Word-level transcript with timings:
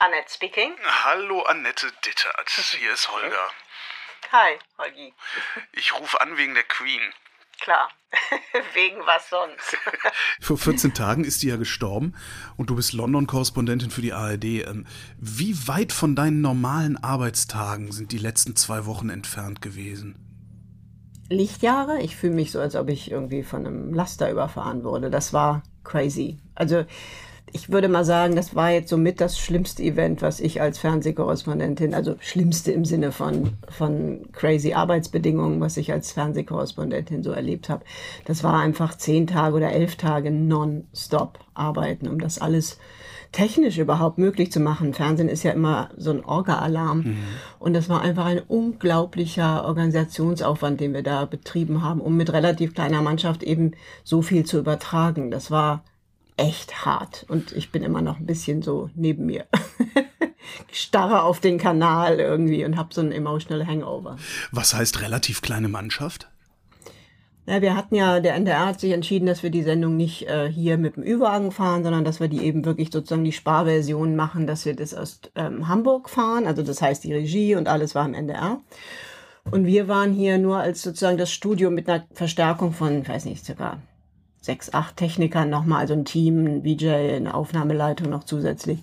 Annette 0.00 0.30
speaking. 0.30 0.74
Hallo 1.04 1.42
Annette 1.42 1.90
Dittert, 2.04 2.48
hier 2.78 2.92
ist 2.92 3.10
Holger. 3.10 3.50
Hi, 4.30 4.56
Holgi. 4.78 5.12
Ich 5.72 5.92
rufe 5.98 6.20
an 6.20 6.36
wegen 6.36 6.54
der 6.54 6.62
Queen. 6.62 7.00
Klar. 7.60 7.88
Wegen 8.74 9.00
was 9.00 9.28
sonst? 9.28 9.76
Vor 10.40 10.56
14 10.56 10.94
Tagen 10.94 11.24
ist 11.24 11.42
die 11.42 11.48
ja 11.48 11.56
gestorben 11.56 12.14
und 12.56 12.70
du 12.70 12.76
bist 12.76 12.92
London-Korrespondentin 12.92 13.90
für 13.90 14.00
die 14.00 14.12
ARD. 14.12 14.44
Ähm, 14.44 14.86
wie 15.18 15.66
weit 15.66 15.92
von 15.92 16.14
deinen 16.14 16.40
normalen 16.40 16.96
Arbeitstagen 16.96 17.90
sind 17.90 18.12
die 18.12 18.18
letzten 18.18 18.54
zwei 18.54 18.86
Wochen 18.86 19.10
entfernt 19.10 19.60
gewesen? 19.60 20.14
Lichtjahre. 21.28 22.00
Ich 22.00 22.14
fühle 22.14 22.34
mich 22.34 22.52
so, 22.52 22.60
als 22.60 22.76
ob 22.76 22.88
ich 22.88 23.10
irgendwie 23.10 23.42
von 23.42 23.66
einem 23.66 23.92
Laster 23.92 24.30
überfahren 24.30 24.84
wurde. 24.84 25.10
Das 25.10 25.32
war 25.32 25.64
crazy. 25.82 26.38
Also 26.54 26.86
ich 27.52 27.70
würde 27.70 27.88
mal 27.88 28.04
sagen, 28.04 28.36
das 28.36 28.54
war 28.54 28.70
jetzt 28.70 28.90
somit 28.90 29.20
das 29.20 29.38
schlimmste 29.38 29.82
Event, 29.82 30.22
was 30.22 30.40
ich 30.40 30.60
als 30.60 30.78
Fernsehkorrespondentin, 30.78 31.94
also 31.94 32.16
schlimmste 32.20 32.72
im 32.72 32.84
Sinne 32.84 33.12
von, 33.12 33.50
von 33.68 34.28
crazy 34.32 34.74
Arbeitsbedingungen, 34.74 35.60
was 35.60 35.76
ich 35.76 35.92
als 35.92 36.12
Fernsehkorrespondentin 36.12 37.22
so 37.22 37.30
erlebt 37.30 37.68
habe. 37.68 37.84
Das 38.24 38.44
war 38.44 38.60
einfach 38.60 38.96
zehn 38.96 39.26
Tage 39.26 39.56
oder 39.56 39.72
elf 39.72 39.96
Tage 39.96 40.30
non-stop 40.30 41.38
arbeiten, 41.54 42.08
um 42.08 42.20
das 42.20 42.38
alles 42.38 42.78
technisch 43.32 43.78
überhaupt 43.78 44.18
möglich 44.18 44.50
zu 44.52 44.60
machen. 44.60 44.94
Fernsehen 44.94 45.28
ist 45.28 45.42
ja 45.42 45.52
immer 45.52 45.90
so 45.96 46.10
ein 46.10 46.24
Orga-Alarm. 46.24 46.98
Mhm. 46.98 47.16
Und 47.58 47.74
das 47.74 47.88
war 47.88 48.00
einfach 48.00 48.24
ein 48.24 48.40
unglaublicher 48.40 49.64
Organisationsaufwand, 49.64 50.80
den 50.80 50.94
wir 50.94 51.02
da 51.02 51.24
betrieben 51.26 51.82
haben, 51.82 52.00
um 52.00 52.16
mit 52.16 52.32
relativ 52.32 52.74
kleiner 52.74 53.02
Mannschaft 53.02 53.42
eben 53.42 53.72
so 54.02 54.22
viel 54.22 54.44
zu 54.44 54.58
übertragen. 54.58 55.30
Das 55.30 55.50
war 55.50 55.84
echt 56.38 56.84
hart 56.84 57.26
und 57.28 57.52
ich 57.52 57.70
bin 57.70 57.82
immer 57.82 58.00
noch 58.00 58.18
ein 58.18 58.26
bisschen 58.26 58.62
so 58.62 58.90
neben 58.94 59.26
mir. 59.26 59.46
starre 60.72 61.22
auf 61.22 61.40
den 61.40 61.58
Kanal 61.58 62.20
irgendwie 62.20 62.64
und 62.64 62.76
habe 62.76 62.94
so 62.94 63.00
ein 63.00 63.12
emotional 63.12 63.66
Hangover. 63.66 64.16
Was 64.52 64.74
heißt 64.74 65.00
relativ 65.02 65.42
kleine 65.42 65.68
Mannschaft? 65.68 66.28
Ja, 67.46 67.62
wir 67.62 67.74
hatten 67.74 67.94
ja, 67.94 68.20
der 68.20 68.34
NDR 68.34 68.66
hat 68.66 68.80
sich 68.80 68.92
entschieden, 68.92 69.24
dass 69.24 69.42
wir 69.42 69.48
die 69.48 69.62
Sendung 69.62 69.96
nicht 69.96 70.28
äh, 70.28 70.50
hier 70.50 70.76
mit 70.76 70.96
dem 70.96 71.02
Ü-Wagen 71.02 71.50
fahren, 71.50 71.82
sondern 71.82 72.04
dass 72.04 72.20
wir 72.20 72.28
die 72.28 72.44
eben 72.44 72.66
wirklich 72.66 72.90
sozusagen 72.92 73.24
die 73.24 73.32
Sparversion 73.32 74.16
machen, 74.16 74.46
dass 74.46 74.66
wir 74.66 74.76
das 74.76 74.92
aus 74.92 75.20
ähm, 75.34 75.66
Hamburg 75.66 76.10
fahren. 76.10 76.46
Also 76.46 76.62
das 76.62 76.82
heißt, 76.82 77.04
die 77.04 77.14
Regie 77.14 77.54
und 77.54 77.66
alles 77.66 77.94
war 77.94 78.04
im 78.04 78.12
NDR. 78.12 78.60
Und 79.50 79.64
wir 79.64 79.88
waren 79.88 80.12
hier 80.12 80.36
nur 80.36 80.58
als 80.58 80.82
sozusagen 80.82 81.16
das 81.16 81.32
Studio 81.32 81.70
mit 81.70 81.88
einer 81.88 82.04
Verstärkung 82.12 82.72
von, 82.72 83.00
ich 83.00 83.08
weiß 83.08 83.24
nicht, 83.24 83.42
circa 83.42 83.80
sechs, 84.48 84.72
acht 84.72 84.96
Technikern 84.96 85.50
nochmal, 85.50 85.80
also 85.80 85.92
ein 85.92 86.06
Team, 86.06 86.46
ein 86.46 86.62
VJ, 86.62 86.88
eine 86.88 87.34
Aufnahmeleitung 87.34 88.08
noch 88.08 88.24
zusätzlich 88.24 88.78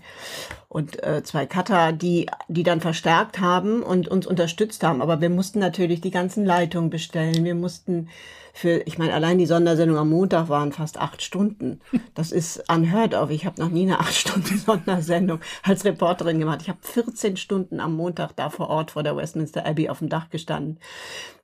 und 0.75 1.01
äh, 1.03 1.23
zwei 1.23 1.45
Cutter, 1.45 1.93
die, 1.93 2.25
die 2.49 2.63
dann 2.63 2.81
verstärkt 2.81 3.39
haben 3.39 3.81
und 3.81 4.09
uns 4.09 4.27
unterstützt 4.27 4.83
haben. 4.83 5.01
Aber 5.01 5.21
wir 5.21 5.29
mussten 5.29 5.59
natürlich 5.59 6.01
die 6.01 6.11
ganzen 6.11 6.45
Leitungen 6.45 6.89
bestellen. 6.89 7.45
Wir 7.45 7.55
mussten 7.55 8.09
für, 8.57 8.81
ich 8.85 8.97
meine, 8.97 9.13
allein 9.13 9.37
die 9.37 9.45
Sondersendung 9.45 9.97
am 9.97 10.09
Montag 10.09 10.47
waren 10.47 10.71
fast 10.71 10.97
acht 10.97 11.21
Stunden. 11.21 11.81
Das 12.13 12.31
ist 12.31 12.63
unheard 12.69 13.13
of. 13.13 13.29
Ich 13.29 13.45
habe 13.45 13.61
noch 13.61 13.69
nie 13.69 13.83
eine 13.83 13.99
acht 13.99 14.15
Stunden 14.15 14.57
Sondersendung 14.65 15.41
als 15.61 15.83
Reporterin 15.83 16.39
gemacht. 16.39 16.61
Ich 16.61 16.69
habe 16.69 16.79
14 16.81 17.35
Stunden 17.35 17.81
am 17.81 17.95
Montag 17.95 18.33
da 18.37 18.49
vor 18.49 18.69
Ort 18.69 18.91
vor 18.91 19.03
der 19.03 19.17
Westminster 19.17 19.65
Abbey 19.65 19.89
auf 19.89 19.99
dem 19.99 20.07
Dach 20.07 20.29
gestanden. 20.29 20.79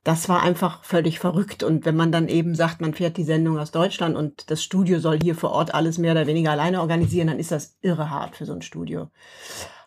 Das 0.04 0.30
war 0.30 0.42
einfach 0.42 0.82
völlig 0.84 1.18
verrückt. 1.18 1.62
Und 1.62 1.84
wenn 1.84 1.96
man 1.96 2.12
dann 2.12 2.28
eben 2.28 2.54
sagt, 2.54 2.80
man 2.80 2.94
fährt 2.94 3.18
die 3.18 3.24
Sendung 3.24 3.58
aus 3.58 3.72
Deutschland 3.72 4.16
und 4.16 4.50
das 4.50 4.62
Studio 4.62 4.98
soll 4.98 5.18
hier 5.22 5.34
vor 5.34 5.52
Ort 5.52 5.74
alles 5.74 5.98
mehr 5.98 6.12
oder 6.12 6.26
weniger 6.26 6.52
alleine 6.52 6.80
organisieren, 6.80 7.28
dann 7.28 7.38
ist 7.38 7.52
das 7.52 7.76
irre 7.82 8.08
hart 8.08 8.36
für 8.36 8.46
so 8.46 8.54
ein 8.54 8.62
Studio. 8.62 9.10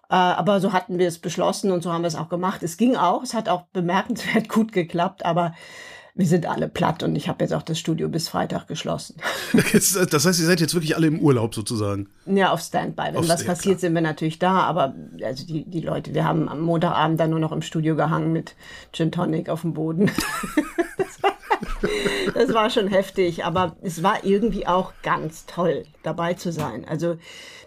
Äh, 0.09 0.15
aber 0.15 0.59
so 0.59 0.73
hatten 0.73 0.99
wir 0.99 1.07
es 1.07 1.19
beschlossen 1.19 1.71
und 1.71 1.81
so 1.81 1.91
haben 1.91 2.03
wir 2.03 2.07
es 2.07 2.15
auch 2.15 2.29
gemacht. 2.29 2.63
Es 2.63 2.77
ging 2.77 2.95
auch, 2.95 3.23
es 3.23 3.33
hat 3.33 3.49
auch 3.49 3.63
bemerkenswert 3.73 4.49
gut 4.49 4.71
geklappt, 4.71 5.25
aber 5.25 5.53
wir 6.17 6.25
sind 6.25 6.45
alle 6.45 6.69
platt 6.69 7.03
und 7.03 7.13
ich 7.17 7.27
habe 7.27 7.43
jetzt 7.43 7.53
auch 7.53 7.61
das 7.61 7.77
Studio 7.77 8.07
bis 8.07 8.29
Freitag 8.29 8.67
geschlossen. 8.67 9.17
Das 9.73 10.25
heißt, 10.25 10.39
ihr 10.39 10.45
seid 10.45 10.61
jetzt 10.61 10.73
wirklich 10.73 10.95
alle 10.95 11.07
im 11.07 11.19
Urlaub 11.19 11.53
sozusagen? 11.53 12.07
Ja, 12.25 12.51
auf 12.51 12.61
Standby. 12.61 13.07
Wenn 13.07 13.17
auf, 13.17 13.27
was 13.27 13.41
ja, 13.41 13.47
passiert, 13.47 13.75
klar. 13.75 13.79
sind 13.79 13.93
wir 13.93 14.01
natürlich 14.01 14.39
da, 14.39 14.61
aber 14.61 14.95
also 15.23 15.45
die, 15.45 15.65
die 15.65 15.81
Leute, 15.81 16.13
wir 16.13 16.23
haben 16.23 16.47
am 16.47 16.61
Montagabend 16.61 17.19
dann 17.19 17.31
nur 17.31 17.39
noch 17.39 17.51
im 17.51 17.61
Studio 17.61 17.95
gehangen 17.95 18.31
mit 18.31 18.55
Gin 18.93 19.11
Tonic 19.11 19.49
auf 19.49 19.61
dem 19.61 19.73
Boden. 19.73 20.09
das 22.33 22.53
war 22.53 22.69
schon 22.69 22.87
heftig, 22.87 23.43
aber 23.43 23.75
es 23.81 24.01
war 24.01 24.23
irgendwie 24.23 24.67
auch 24.67 24.93
ganz 25.03 25.45
toll, 25.45 25.83
dabei 26.05 26.33
zu 26.33 26.51
sein. 26.51 26.85
Also 26.87 27.17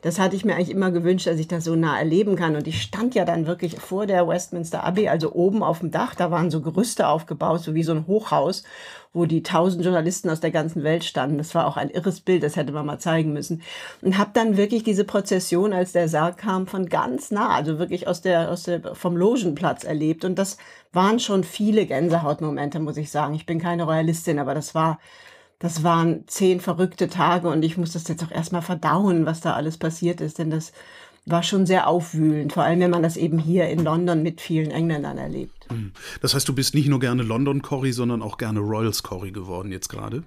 das 0.02 0.18
hatte 0.18 0.36
ich 0.36 0.44
mir 0.44 0.54
eigentlich 0.54 0.70
immer 0.70 0.90
gewünscht, 0.90 1.26
dass 1.26 1.38
ich 1.38 1.48
das 1.48 1.64
so 1.64 1.74
nah 1.74 1.98
erleben 1.98 2.36
kann. 2.36 2.54
Und 2.54 2.68
ich 2.68 2.82
stand 2.82 3.14
ja 3.14 3.24
dann 3.24 3.46
wirklich 3.46 3.78
vor 3.78 4.06
der 4.06 4.28
Westminster 4.28 4.84
Abbey, 4.84 5.08
also 5.08 5.32
oben 5.32 5.62
auf 5.62 5.80
dem 5.80 5.90
Dach, 5.90 6.14
da 6.14 6.30
waren 6.30 6.50
so 6.50 6.60
Gerüste 6.60 7.08
aufgebaut, 7.08 7.62
so 7.62 7.74
wie 7.74 7.82
so 7.82 7.92
ein 7.92 8.06
Hochhaus, 8.06 8.62
wo 9.12 9.26
die 9.26 9.42
tausend 9.42 9.84
Journalisten 9.84 10.30
aus 10.30 10.40
der 10.40 10.50
ganzen 10.50 10.84
Welt 10.84 11.02
standen. 11.02 11.38
Das 11.38 11.54
war 11.54 11.66
auch 11.66 11.76
ein 11.76 11.90
irres 11.90 12.20
Bild, 12.20 12.42
das 12.42 12.56
hätte 12.56 12.72
man 12.72 12.86
mal 12.86 12.98
zeigen 12.98 13.32
müssen. 13.32 13.62
Und 14.02 14.18
habe 14.18 14.30
dann 14.34 14.56
wirklich 14.56 14.84
diese 14.84 15.04
Prozession, 15.04 15.72
als 15.72 15.92
der 15.92 16.08
Sarg 16.08 16.38
kam, 16.38 16.66
von 16.66 16.88
ganz 16.88 17.30
nah, 17.30 17.50
also 17.50 17.78
wirklich 17.78 18.06
aus 18.06 18.20
der, 18.20 18.50
aus 18.50 18.64
der, 18.64 18.94
vom 18.94 19.16
Logenplatz 19.16 19.84
erlebt. 19.84 20.24
Und 20.24 20.38
das 20.38 20.58
waren 20.92 21.18
schon 21.18 21.42
viele 21.42 21.86
Gänsehautmomente, 21.86 22.78
muss 22.78 22.96
ich 22.96 23.10
sagen. 23.10 23.34
Ich 23.34 23.46
bin 23.46 23.60
keine 23.60 23.84
Royalistin, 23.84 24.38
aber 24.38 24.54
das 24.54 24.74
war 24.74 24.98
das 25.58 25.82
waren 25.82 26.24
zehn 26.26 26.60
verrückte 26.60 27.08
Tage 27.08 27.48
und 27.48 27.64
ich 27.64 27.76
muss 27.76 27.92
das 27.92 28.06
jetzt 28.08 28.22
auch 28.22 28.30
erstmal 28.30 28.62
verdauen, 28.62 29.26
was 29.26 29.40
da 29.40 29.54
alles 29.54 29.76
passiert 29.76 30.20
ist, 30.20 30.38
denn 30.38 30.50
das 30.50 30.72
war 31.26 31.42
schon 31.42 31.66
sehr 31.66 31.88
aufwühlend, 31.88 32.52
vor 32.52 32.62
allem 32.62 32.80
wenn 32.80 32.90
man 32.90 33.02
das 33.02 33.16
eben 33.16 33.38
hier 33.38 33.68
in 33.68 33.84
London 33.84 34.22
mit 34.22 34.40
vielen 34.40 34.70
Engländern 34.70 35.18
erlebt. 35.18 35.66
Hm. 35.68 35.92
Das 36.22 36.34
heißt, 36.34 36.48
du 36.48 36.54
bist 36.54 36.74
nicht 36.74 36.88
nur 36.88 37.00
gerne 37.00 37.22
London 37.22 37.60
Corrie, 37.60 37.92
sondern 37.92 38.22
auch 38.22 38.38
gerne 38.38 38.60
Royals 38.60 39.02
Corrie 39.02 39.32
geworden 39.32 39.70
jetzt 39.70 39.88
gerade? 39.88 40.22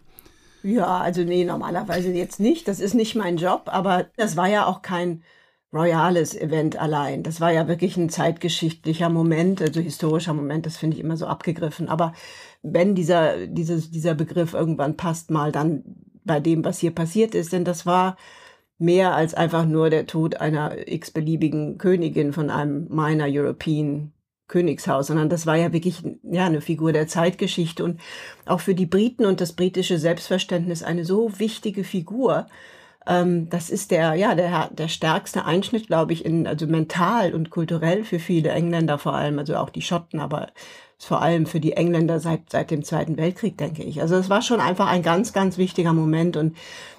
Ja, 0.64 1.00
also 1.00 1.24
nee, 1.24 1.44
normalerweise 1.44 2.12
jetzt 2.12 2.40
nicht. 2.40 2.68
Das 2.68 2.80
ist 2.80 2.94
nicht 2.94 3.16
mein 3.16 3.38
Job, 3.38 3.64
aber 3.66 4.06
das 4.16 4.38
war 4.38 4.48
ja 4.48 4.66
auch 4.66 4.84
kein 4.84 5.24
royales 5.74 6.36
Event 6.36 6.78
allein. 6.78 7.24
Das 7.24 7.40
war 7.40 7.52
ja 7.52 7.68
wirklich 7.68 7.98
ein 7.98 8.10
zeitgeschichtlicher 8.10 9.10
Moment, 9.10 9.62
also 9.62 9.80
historischer 9.80 10.34
Moment, 10.34 10.66
das 10.66 10.78
finde 10.78 10.98
ich 10.98 11.04
immer 11.04 11.18
so 11.18 11.28
abgegriffen. 11.28 11.88
Aber 11.88 12.14
wenn 12.62 12.96
dieser, 12.96 13.48
dieses, 13.48 13.92
dieser 13.92 14.14
Begriff 14.14 14.54
irgendwann 14.54 14.98
passt, 14.98 15.32
mal 15.32 15.52
dann 15.52 15.84
bei 16.24 16.40
dem, 16.40 16.66
was 16.66 16.80
hier 16.80 16.92
passiert 16.92 17.36
ist, 17.36 17.54
denn 17.54 17.66
das 17.66 17.86
war 17.86 18.18
mehr 18.78 19.16
als 19.16 19.34
einfach 19.34 19.66
nur 19.66 19.90
der 19.90 20.08
Tod 20.08 20.36
einer 20.38 20.88
x-beliebigen 20.88 21.78
Königin 21.78 22.34
von 22.34 22.50
einem 22.50 22.88
Minor 22.90 23.28
European 23.30 24.12
Königshaus, 24.48 25.08
sondern 25.08 25.30
das 25.30 25.46
war 25.46 25.56
ja 25.56 25.72
wirklich 25.72 26.04
ja 26.24 26.46
eine 26.46 26.62
Figur 26.62 26.92
der 26.92 27.08
Zeitgeschichte 27.08 27.84
und 27.86 28.02
auch 28.46 28.60
für 28.60 28.76
die 28.76 28.86
Briten 28.86 29.26
und 29.26 29.40
das 29.40 29.54
britische 29.54 29.98
Selbstverständnis 29.98 30.84
eine 30.84 31.06
so 31.06 31.40
wichtige 31.40 31.84
Figur. 31.84 32.48
Ähm, 33.08 33.50
das 33.50 33.70
ist 33.70 33.92
der 33.92 34.14
ja 34.16 34.36
der 34.36 34.70
der 34.72 34.88
stärkste 34.88 35.46
Einschnitt, 35.46 35.88
glaube 35.88 36.14
ich, 36.14 36.24
in 36.26 36.48
also 36.48 36.68
mental 36.68 37.34
und 37.34 37.50
kulturell 37.50 38.04
für 38.04 38.20
viele 38.20 38.50
Engländer 38.50 38.98
vor 38.98 39.14
allem, 39.14 39.40
also 39.40 39.56
auch 39.56 39.70
die 39.70 39.82
Schotten, 39.82 40.20
aber 40.20 40.50
vor 41.00 41.22
allem 41.22 41.48
für 41.48 41.60
die 41.60 41.74
Engländer 41.74 42.20
seit, 42.20 42.52
seit 42.52 42.70
dem 42.70 42.84
Zweiten 42.84 43.18
Weltkrieg, 43.18 43.58
denke 43.58 43.84
ich. 43.84 44.02
Also 44.02 44.16
es 44.16 44.30
war 44.30 44.44
schon 44.44 44.60
einfach 44.60 44.88
ein 44.88 45.02
ganz, 45.02 45.34
ganz 45.34 45.58
wichtiger 45.58 45.94
Moment 45.94 46.38
und 46.38 46.56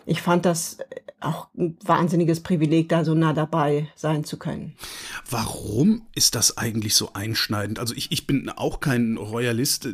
ich 0.06 0.22
fand 0.22 0.44
das 0.44 0.78
auch 1.20 1.46
ein 1.56 1.76
wahnsinniges 1.84 2.40
Privileg, 2.40 2.88
da 2.88 3.04
so 3.04 3.14
nah 3.14 3.32
dabei 3.32 3.88
sein 3.94 4.24
zu 4.24 4.38
können. 4.38 4.74
Warum 5.30 6.02
ist 6.16 6.34
das 6.34 6.58
eigentlich 6.58 6.96
so 6.96 7.10
einschneidend? 7.12 7.78
Also 7.78 7.94
ich, 7.94 8.10
ich 8.10 8.26
bin 8.26 8.48
auch 8.48 8.80
kein 8.80 9.16
Royalist, 9.16 9.86
äh, 9.86 9.92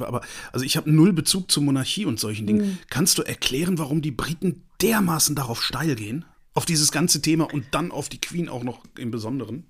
aber 0.00 0.20
also 0.52 0.66
ich 0.66 0.76
habe 0.76 0.90
null 0.90 1.14
Bezug 1.14 1.50
zur 1.50 1.62
Monarchie 1.62 2.04
und 2.04 2.20
solchen 2.20 2.46
Dingen. 2.46 2.66
Mhm. 2.66 2.78
Kannst 2.90 3.16
du 3.16 3.22
erklären, 3.22 3.78
warum 3.78 4.02
die 4.02 4.10
Briten 4.10 4.65
dermaßen 4.82 5.34
darauf 5.34 5.62
steil 5.62 5.94
gehen? 5.94 6.24
Auf 6.54 6.64
dieses 6.64 6.90
ganze 6.90 7.20
Thema 7.20 7.52
und 7.52 7.66
dann 7.72 7.92
auf 7.92 8.08
die 8.08 8.20
Queen 8.20 8.48
auch 8.48 8.64
noch 8.64 8.82
im 8.98 9.10
Besonderen? 9.10 9.66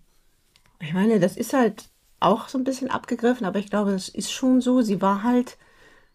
Ich 0.80 0.92
meine, 0.92 1.19
das 1.19 1.36
ist 1.36 1.52
halt 1.52 1.88
auch 2.20 2.48
so 2.48 2.58
ein 2.58 2.64
bisschen 2.64 2.90
abgegriffen, 2.90 3.46
aber 3.46 3.58
ich 3.58 3.70
glaube, 3.70 3.92
das 3.92 4.08
ist 4.08 4.32
schon 4.32 4.60
so. 4.60 4.82
Sie 4.82 5.00
war 5.02 5.22
halt 5.22 5.58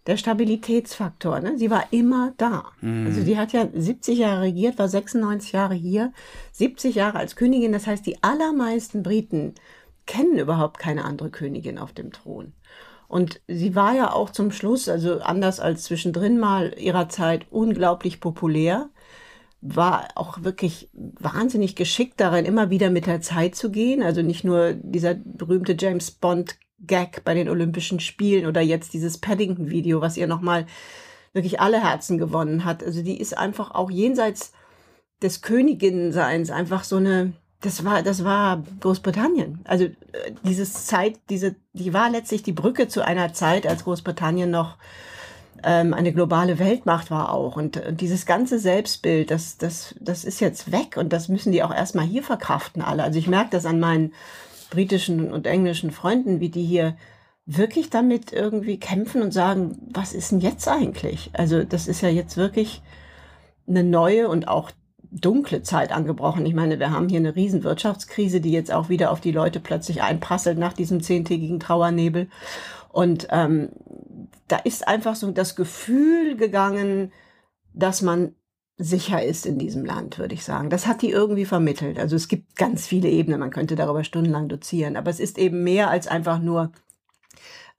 der 0.07 0.17
Stabilitätsfaktor. 0.17 1.39
Ne? 1.39 1.57
Sie 1.57 1.69
war 1.69 1.85
immer 1.91 2.33
da. 2.37 2.71
Mhm. 2.81 3.05
Also 3.05 3.21
sie 3.21 3.37
hat 3.37 3.53
ja 3.53 3.67
70 3.71 4.19
Jahre 4.19 4.41
regiert, 4.41 4.79
war 4.79 4.87
96 4.87 5.51
Jahre 5.51 5.75
hier, 5.75 6.11
70 6.53 6.95
Jahre 6.95 7.19
als 7.19 7.35
Königin. 7.35 7.71
Das 7.71 7.87
heißt, 7.87 8.05
die 8.05 8.23
allermeisten 8.23 9.03
Briten 9.03 9.53
kennen 10.07 10.37
überhaupt 10.37 10.79
keine 10.79 11.05
andere 11.05 11.29
Königin 11.29 11.77
auf 11.77 11.93
dem 11.93 12.11
Thron. 12.11 12.53
Und 13.11 13.41
sie 13.45 13.75
war 13.75 13.93
ja 13.93 14.13
auch 14.13 14.29
zum 14.29 14.51
Schluss, 14.51 14.87
also 14.87 15.19
anders 15.19 15.59
als 15.59 15.83
zwischendrin 15.83 16.39
mal 16.39 16.73
ihrer 16.77 17.09
Zeit, 17.09 17.45
unglaublich 17.49 18.21
populär 18.21 18.89
war 19.59 20.07
auch 20.15 20.43
wirklich 20.43 20.89
wahnsinnig 20.93 21.75
geschickt 21.75 22.21
darin, 22.21 22.45
immer 22.45 22.69
wieder 22.69 22.89
mit 22.89 23.07
der 23.07 23.19
Zeit 23.19 23.55
zu 23.55 23.69
gehen. 23.69 24.01
Also 24.01 24.21
nicht 24.21 24.45
nur 24.45 24.75
dieser 24.75 25.15
berühmte 25.15 25.75
James 25.77 26.09
Bond 26.11 26.57
Gag 26.79 27.25
bei 27.25 27.33
den 27.33 27.49
Olympischen 27.49 27.99
Spielen 27.99 28.47
oder 28.47 28.61
jetzt 28.61 28.93
dieses 28.93 29.17
Paddington-Video, 29.17 29.99
was 29.99 30.15
ihr 30.15 30.27
nochmal 30.27 30.65
wirklich 31.33 31.59
alle 31.59 31.83
Herzen 31.83 32.17
gewonnen 32.17 32.63
hat. 32.63 32.81
Also 32.81 33.03
die 33.03 33.19
ist 33.19 33.37
einfach 33.37 33.71
auch 33.71 33.91
jenseits 33.91 34.53
des 35.21 35.41
Königinnenseins 35.41 36.49
einfach 36.49 36.85
so 36.85 36.95
eine, 36.95 37.33
das 37.61 37.85
war, 37.85 38.01
das 38.01 38.23
war 38.23 38.63
Großbritannien. 38.79 39.59
Also 39.63 39.85
äh, 39.85 39.93
dieses 40.43 40.85
Zeit, 40.85 41.19
diese, 41.29 41.55
die 41.73 41.93
war 41.93 42.09
letztlich 42.09 42.43
die 42.43 42.51
Brücke 42.51 42.87
zu 42.87 43.05
einer 43.05 43.33
Zeit, 43.33 43.67
als 43.67 43.83
Großbritannien 43.83 44.49
noch 44.49 44.77
ähm, 45.63 45.93
eine 45.93 46.11
globale 46.11 46.59
Weltmacht 46.59 47.11
war 47.11 47.31
auch. 47.31 47.55
Und, 47.55 47.77
und 47.77 48.01
dieses 48.01 48.25
ganze 48.25 48.59
Selbstbild, 48.59 49.31
das, 49.31 49.57
das, 49.57 49.95
das 49.99 50.25
ist 50.25 50.39
jetzt 50.39 50.71
weg 50.71 50.97
und 50.97 51.13
das 51.13 51.29
müssen 51.29 51.51
die 51.51 51.63
auch 51.63 51.73
erstmal 51.73 52.05
hier 52.05 52.23
verkraften 52.23 52.81
alle. 52.81 53.03
Also 53.03 53.19
ich 53.19 53.27
merke 53.27 53.51
das 53.51 53.65
an 53.65 53.79
meinen 53.79 54.13
britischen 54.71 55.31
und 55.31 55.45
englischen 55.45 55.91
Freunden, 55.91 56.39
wie 56.39 56.49
die 56.49 56.63
hier 56.63 56.95
wirklich 57.45 57.89
damit 57.89 58.31
irgendwie 58.33 58.79
kämpfen 58.79 59.21
und 59.21 59.33
sagen, 59.33 59.77
was 59.91 60.13
ist 60.13 60.31
denn 60.31 60.39
jetzt 60.39 60.67
eigentlich? 60.67 61.29
Also 61.33 61.63
das 61.63 61.87
ist 61.87 62.01
ja 62.01 62.09
jetzt 62.09 62.37
wirklich 62.37 62.81
eine 63.67 63.83
neue 63.83 64.29
und 64.29 64.47
auch 64.47 64.71
dunkle 65.11 65.61
Zeit 65.61 65.91
angebrochen. 65.91 66.45
Ich 66.45 66.53
meine, 66.53 66.79
wir 66.79 66.91
haben 66.91 67.09
hier 67.09 67.19
eine 67.19 67.35
riesen 67.35 67.63
Wirtschaftskrise, 67.63 68.39
die 68.39 68.51
jetzt 68.51 68.71
auch 68.71 68.89
wieder 68.89 69.11
auf 69.11 69.19
die 69.19 69.31
Leute 69.31 69.59
plötzlich 69.59 70.01
einprasselt 70.01 70.57
nach 70.57 70.73
diesem 70.73 71.01
zehntägigen 71.01 71.59
Trauernebel. 71.59 72.29
Und 72.89 73.27
ähm, 73.29 73.69
da 74.47 74.57
ist 74.57 74.87
einfach 74.87 75.15
so 75.15 75.31
das 75.31 75.55
Gefühl 75.55 76.37
gegangen, 76.37 77.11
dass 77.73 78.01
man 78.01 78.35
sicher 78.77 79.23
ist 79.23 79.45
in 79.45 79.59
diesem 79.59 79.85
Land, 79.85 80.17
würde 80.17 80.33
ich 80.33 80.43
sagen. 80.43 80.69
Das 80.69 80.87
hat 80.87 81.01
die 81.01 81.11
irgendwie 81.11 81.45
vermittelt. 81.45 81.99
Also 81.99 82.15
es 82.15 82.27
gibt 82.27 82.55
ganz 82.55 82.87
viele 82.87 83.09
Ebenen, 83.09 83.39
man 83.39 83.51
könnte 83.51 83.75
darüber 83.75 84.03
stundenlang 84.03 84.49
dozieren, 84.49 84.95
aber 84.95 85.11
es 85.11 85.19
ist 85.19 85.37
eben 85.37 85.63
mehr 85.63 85.89
als 85.89 86.07
einfach 86.07 86.39
nur 86.39 86.71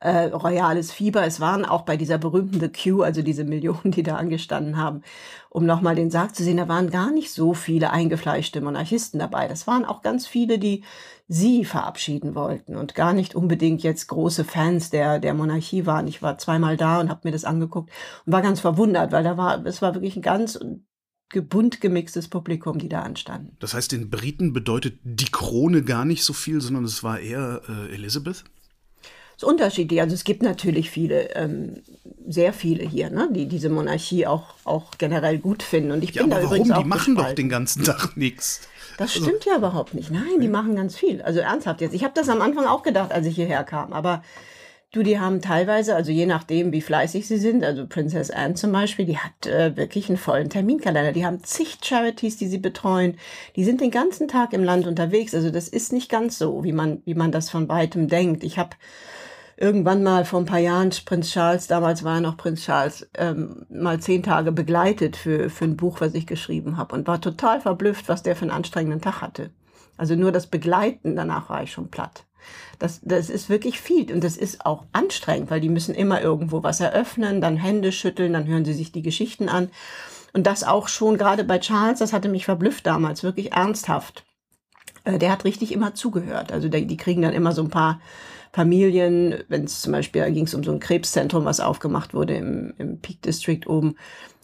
äh, 0.03 0.27
royales 0.27 0.91
Fieber. 0.93 1.25
Es 1.25 1.41
waren 1.41 1.65
auch 1.65 1.83
bei 1.83 1.97
dieser 1.97 2.19
berühmten 2.19 2.59
The 2.59 2.69
Q, 2.69 3.03
also 3.03 3.23
diese 3.23 3.45
Millionen, 3.45 3.93
die 3.93 4.03
da 4.03 4.17
angestanden 4.17 4.77
haben, 4.77 5.03
um 5.49 5.65
nochmal 5.65 5.95
den 5.95 6.11
Sarg 6.11 6.35
zu 6.35 6.43
sehen, 6.43 6.57
da 6.57 6.69
waren 6.69 6.91
gar 6.91 7.13
nicht 7.13 7.31
so 7.33 7.55
viele 7.55 7.91
eingefleischte 7.91 8.61
Monarchisten 8.61 9.21
dabei. 9.21 9.47
Das 9.47 9.67
waren 9.67 9.85
auch 9.85 10.03
ganz 10.03 10.27
viele, 10.27 10.59
die 10.59 10.83
sie 11.29 11.65
verabschieden 11.65 12.35
wollten 12.35 12.77
und 12.77 12.95
gar 12.95 13.13
nicht 13.13 13.35
unbedingt 13.35 13.83
jetzt 13.83 14.09
große 14.09 14.45
Fans 14.45 14.91
der, 14.91 15.19
der 15.21 15.35
Monarchie 15.35 15.87
waren. 15.87 16.09
Ich 16.09 16.21
war 16.21 16.37
zweimal 16.37 16.77
da 16.77 17.01
und 17.01 17.09
habe 17.09 17.21
mir 17.25 17.33
das 17.33 17.45
angeguckt 17.45 17.91
und 18.27 18.33
war 18.33 18.43
ganz 18.43 18.61
verwundert, 18.61 19.13
weil 19.13 19.25
da 19.25 19.37
war, 19.37 19.65
es 19.65 19.81
war 19.83 19.95
wirklich 19.95 20.17
ein 20.17 20.23
ganz 20.23 20.59
bunt 21.49 21.81
gemixtes 21.81 22.29
Publikum, 22.29 22.79
die 22.79 22.91
da 22.91 23.01
anstanden. 23.03 23.57
Das 23.61 23.73
heißt, 23.73 23.93
den 23.93 24.11
Briten 24.11 24.53
bedeutet 24.53 24.99
die 25.05 25.31
Krone 25.31 25.83
gar 25.83 26.05
nicht 26.05 26.25
so 26.25 26.33
viel, 26.35 26.61
sondern 26.61 26.85
es 26.85 27.03
war 27.03 27.21
eher 27.21 27.63
äh, 27.69 27.95
Elizabeth? 27.95 28.45
Ist 29.43 29.49
unterschiedlich. 29.49 30.01
Also 30.01 30.15
es 30.15 30.25
gibt 30.25 30.43
natürlich 30.43 30.91
viele, 30.91 31.35
ähm, 31.35 31.75
sehr 32.29 32.53
viele 32.53 32.85
hier, 32.85 33.11
ne, 33.11 33.29
die 33.33 33.47
diese 33.47 33.69
Monarchie 33.69 34.27
auch, 34.27 34.55
auch 34.65 34.93
generell 34.99 35.39
gut 35.39 35.63
finden. 35.63 35.91
Und 35.91 36.05
ich 36.05 36.15
ja, 36.15 36.23
bin 36.23 36.33
aber 36.33 36.41
da 36.41 36.47
warum? 36.47 36.57
übrigens 36.59 36.77
auch 36.77 36.83
Die 36.83 36.89
machen 36.89 37.15
gespalten. 37.15 37.31
doch 37.31 37.35
den 37.43 37.49
ganzen 37.49 37.85
Tag 37.85 38.17
nichts. 38.17 38.61
Das 38.99 39.15
Also- 39.17 39.27
stimmt 39.27 39.45
ja 39.45 39.57
überhaupt 39.57 39.95
nicht. 39.95 40.11
Nein, 40.11 40.41
die 40.41 40.49
machen 40.49 40.77
ganz 40.77 40.97
viel. 40.97 41.23
Also 41.23 41.41
ernsthaft 41.41 41.81
jetzt. 41.81 41.95
Ich 41.95 42.05
habe 42.05 42.15
das 42.15 42.29
am 42.29 42.41
Anfang 42.43 42.67
auch 42.67 42.83
gedacht, 42.83 43.11
als 43.13 43.27
ich 43.27 43.35
hierher 43.35 43.65
kam. 43.65 43.93
Aber 43.93 44.23
du, 44.93 45.03
die 45.03 45.19
haben 45.19 45.41
teilweise, 45.41 45.97
also 45.97 46.13
je 46.13 46.27
nachdem, 46.27 46.71
wie 46.73 46.83
fleißig 46.83 47.27
sie 47.27 47.39
sind, 47.39 47.65
also 47.65 47.87
Princess 47.87 48.31
Anne 48.31 48.55
zum 48.55 48.71
Beispiel, 48.71 49.07
die 49.07 49.17
hat 49.19 49.47
äh, 49.47 49.75
wirklich 49.77 50.09
einen 50.11 50.19
vollen 50.19 50.51
Terminkalender. 50.51 51.13
Die 51.13 51.25
haben 51.27 51.43
zig 51.43 51.79
Charities, 51.83 52.37
die 52.37 52.47
sie 52.47 52.59
betreuen. 52.59 53.17
Die 53.57 53.65
sind 53.65 53.81
den 53.81 53.91
ganzen 53.91 54.29
Tag 54.29 54.53
im 54.53 54.63
Land 54.63 54.87
unterwegs. 54.87 55.35
Also 55.35 55.51
das 55.51 55.67
ist 55.69 55.93
nicht 55.93 56.11
ganz 56.11 56.39
so, 56.39 56.63
wie 56.63 56.73
man, 56.73 57.01
wie 57.07 57.15
man 57.15 57.33
das 57.33 57.49
von 57.51 57.69
weitem 57.69 58.09
denkt. 58.09 58.45
Ich 58.45 58.59
habe 58.59 58.77
irgendwann 59.57 60.03
mal 60.03 60.25
vor 60.25 60.41
ein 60.41 60.47
paar 60.47 60.59
Jahren 60.59 60.91
Prinz 61.05 61.31
Charles, 61.31 61.67
damals 61.67 62.05
war 62.05 62.17
er 62.17 62.21
noch 62.21 62.37
Prinz 62.37 62.63
Charles, 62.63 63.09
ähm, 63.17 63.67
mal 63.69 64.01
zehn 64.01 64.23
Tage 64.23 64.53
begleitet 64.53 65.17
für, 65.17 65.51
für 65.51 65.65
ein 65.65 65.77
Buch, 65.77 66.01
was 66.01 66.15
ich 66.15 66.27
geschrieben 66.27 66.77
habe 66.77 66.95
und 66.95 67.07
war 67.07 67.21
total 67.21 67.61
verblüfft, 67.61 68.09
was 68.09 68.23
der 68.23 68.37
für 68.37 68.43
einen 68.43 68.51
anstrengenden 68.51 69.01
Tag 69.01 69.21
hatte. 69.21 69.51
Also 69.97 70.17
nur 70.17 70.33
das 70.33 70.47
Begleiten, 70.47 71.17
danach 71.17 71.49
war 71.49 71.63
ich 71.63 71.73
schon 71.73 71.91
platt. 71.91 72.25
Das, 72.79 73.01
das 73.03 73.31
ist 73.31 73.49
wirklich 73.49 73.81
viel 73.81 74.13
und 74.13 74.25
das 74.25 74.37
ist 74.37 74.67
auch 74.67 74.85
anstrengend, 74.93 75.51
weil 75.51 75.61
die 75.61 75.69
müssen 75.69 75.95
immer 75.95 76.21
irgendwo 76.21 76.63
was 76.63 76.81
eröffnen, 76.81 77.41
dann 77.41 77.57
Hände 77.57 77.93
schütteln, 77.93 78.33
dann 78.33 78.47
hören 78.47 78.65
sie 78.65 78.75
sich 78.75 78.91
die 78.91 79.03
Geschichten 79.03 79.49
an. 79.49 79.71
Und 80.33 80.47
das 80.47 80.65
auch 80.65 80.89
schon 80.89 81.19
gerade 81.19 81.45
bei 81.45 81.59
Charles, 81.59 82.01
das 82.01 82.13
hatte 82.13 82.29
mich 82.29 82.47
verblüfft 82.47 82.87
damals, 82.87 83.23
wirklich 83.23 83.53
ernsthaft. 83.53 84.25
Äh, 85.05 85.19
Der 85.19 85.31
hat 85.31 85.45
richtig 85.45 85.73
immer 85.73 85.95
zugehört. 85.95 86.51
Also 86.53 86.69
die, 86.69 86.87
die 86.87 86.97
kriegen 86.97 87.23
dann 87.23 87.35
immer 87.35 87.53
so 87.53 87.63
ein 87.63 87.71
paar 87.71 88.01
Familien, 88.53 89.43
wenn 89.49 89.65
es 89.65 89.81
zum 89.81 89.93
Beispiel, 89.93 90.31
ging 90.31 90.45
es 90.45 90.55
um 90.55 90.63
so 90.63 90.73
ein 90.73 90.81
Krebszentrum, 90.81 91.45
was 91.45 91.61
aufgemacht 91.61 92.13
wurde 92.13 92.35
im, 92.35 92.75
im 92.79 93.01
Peak 93.01 93.23
District 93.23 93.67
oben. 93.67 93.97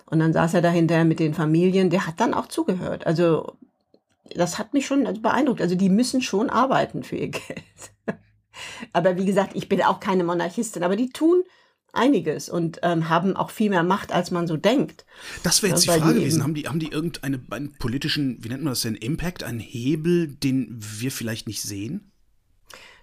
Und 0.07 0.21
dann 0.21 0.33
saß 0.33 0.55
er 0.55 0.63
dahinter 0.63 1.05
mit 1.05 1.21
den 1.21 1.35
Familien, 1.35 1.91
der 1.91 2.07
hat 2.07 2.19
dann 2.19 2.33
auch 2.33 2.47
zugehört. 2.47 3.07
Also 3.07 3.57
das 4.35 4.59
hat 4.59 4.73
mich 4.73 4.87
schon 4.87 5.05
beeindruckt. 5.21 5.61
Also 5.61 5.75
die 5.75 5.91
müssen 5.91 6.23
schon 6.23 6.49
arbeiten 6.49 7.03
für 7.03 7.17
ihr 7.17 7.29
Geld. 7.31 7.93
aber 8.95 9.17
wie 9.17 9.27
gesagt, 9.27 9.51
ich 9.55 9.69
bin 9.69 9.83
auch 9.83 10.01
keine 10.01 10.25
Monarchistin, 10.25 10.83
aber 10.83 10.97
die 10.97 11.11
tun 11.11 11.43
einiges 11.93 12.49
und 12.49 12.81
ähm, 12.83 13.09
haben 13.09 13.37
auch 13.37 13.51
viel 13.51 13.71
mehr 13.71 13.83
Macht, 13.83 14.13
als 14.13 14.31
man 14.31 14.47
so 14.47 14.57
denkt. 14.57 15.05
Das 15.43 15.63
wäre 15.63 15.73
jetzt 15.73 15.85
die 15.85 15.89
Frage 15.89 16.15
die 16.15 16.21
gewesen. 16.21 16.43
Haben 16.43 16.55
die, 16.55 16.69
haben 16.69 16.79
die 16.79 16.91
irgendeinen 16.91 17.47
einen 17.51 17.73
politischen, 17.75 18.43
wie 18.43 18.49
nennt 18.49 18.63
man 18.63 18.73
das 18.73 18.83
denn, 18.83 18.95
Impact, 18.95 19.43
einen 19.43 19.61
Hebel, 19.61 20.29
den 20.29 20.77
wir 20.79 21.11
vielleicht 21.11 21.47
nicht 21.47 21.63
sehen? 21.63 22.13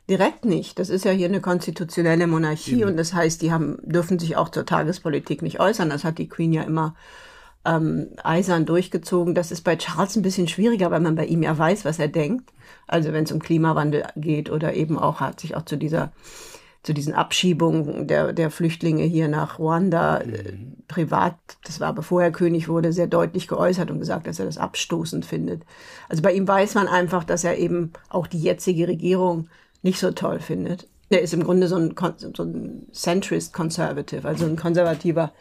Direkt 0.10 0.46
nicht. 0.46 0.78
Das 0.78 0.90
ist 0.90 1.04
ja 1.04 1.12
hier 1.12 1.28
eine 1.28 1.42
konstitutionelle 1.42 2.28
Monarchie 2.28 2.86
und 2.86 2.96
das 2.96 3.14
heißt, 3.14 3.42
die 3.42 3.52
haben, 3.52 3.80
dürfen 3.82 4.20
sich 4.20 4.38
auch 4.38 4.50
zur 4.50 4.66
Tagespolitik 4.66 5.42
nicht 5.42 5.60
äußern. 5.60 5.90
Das 5.90 6.04
hat 6.04 6.20
die 6.20 6.30
Queen 6.30 6.54
ja 6.54 6.62
immer 6.62 6.96
ähm, 7.66 8.10
eisern 8.24 8.68
durchgezogen. 8.68 9.34
Das 9.34 9.52
ist 9.52 9.62
bei 9.62 9.76
Charles 9.76 10.16
ein 10.16 10.22
bisschen 10.22 10.48
schwieriger, 10.48 10.92
weil 10.92 11.00
man 11.00 11.16
bei 11.16 11.26
ihm 11.26 11.42
ja 11.42 11.58
weiß, 11.58 11.86
was 11.86 11.98
er 11.98 12.08
denkt. 12.08 12.52
Also 12.86 13.14
wenn 13.14 13.24
es 13.24 13.32
um 13.32 13.40
Klimawandel 13.40 14.04
geht 14.16 14.52
oder 14.52 14.76
eben 14.76 15.00
auch 15.00 15.22
hat 15.22 15.40
sich 15.40 15.56
auch 15.56 15.66
zu 15.66 15.76
dieser 15.76 16.12
zu 16.84 16.94
diesen 16.94 17.16
Abschiebungen 17.16 18.08
der, 18.08 18.32
der 18.32 18.52
Flüchtlinge 18.52 19.02
hier 19.02 19.28
nach 19.28 19.58
Ruanda 19.58 20.20
äh, 20.20 20.54
privat, 20.88 21.36
das 21.64 21.80
war 21.80 21.94
bevor 21.94 22.22
er 22.22 22.32
König 22.32 22.70
wurde, 22.70 22.94
sehr 22.94 23.08
deutlich 23.08 23.48
geäußert 23.48 23.90
und 23.90 23.98
gesagt, 23.98 24.28
dass 24.28 24.38
er 24.38 24.46
das 24.46 24.60
abstoßend 24.60 25.26
findet. 25.26 25.64
Also 26.10 26.22
bei 26.22 26.32
ihm 26.32 26.48
weiß 26.48 26.76
man 26.76 26.88
einfach, 26.88 27.24
dass 27.24 27.44
er 27.44 27.58
eben 27.58 27.92
auch 28.10 28.28
die 28.28 28.40
jetzige 28.40 28.88
Regierung 28.88 29.50
nicht 29.86 30.00
so 30.00 30.12
toll 30.12 30.40
findet. 30.40 30.88
Er 31.10 31.22
ist 31.22 31.34
im 31.34 31.44
Grunde 31.44 31.68
so 31.68 31.78
ein, 31.78 31.94
so 32.34 32.44
ein 32.44 32.88
Centrist 32.92 33.54
Conservative, 33.54 34.28
also 34.28 34.46
ein 34.46 34.56
konservativer, 34.56 35.32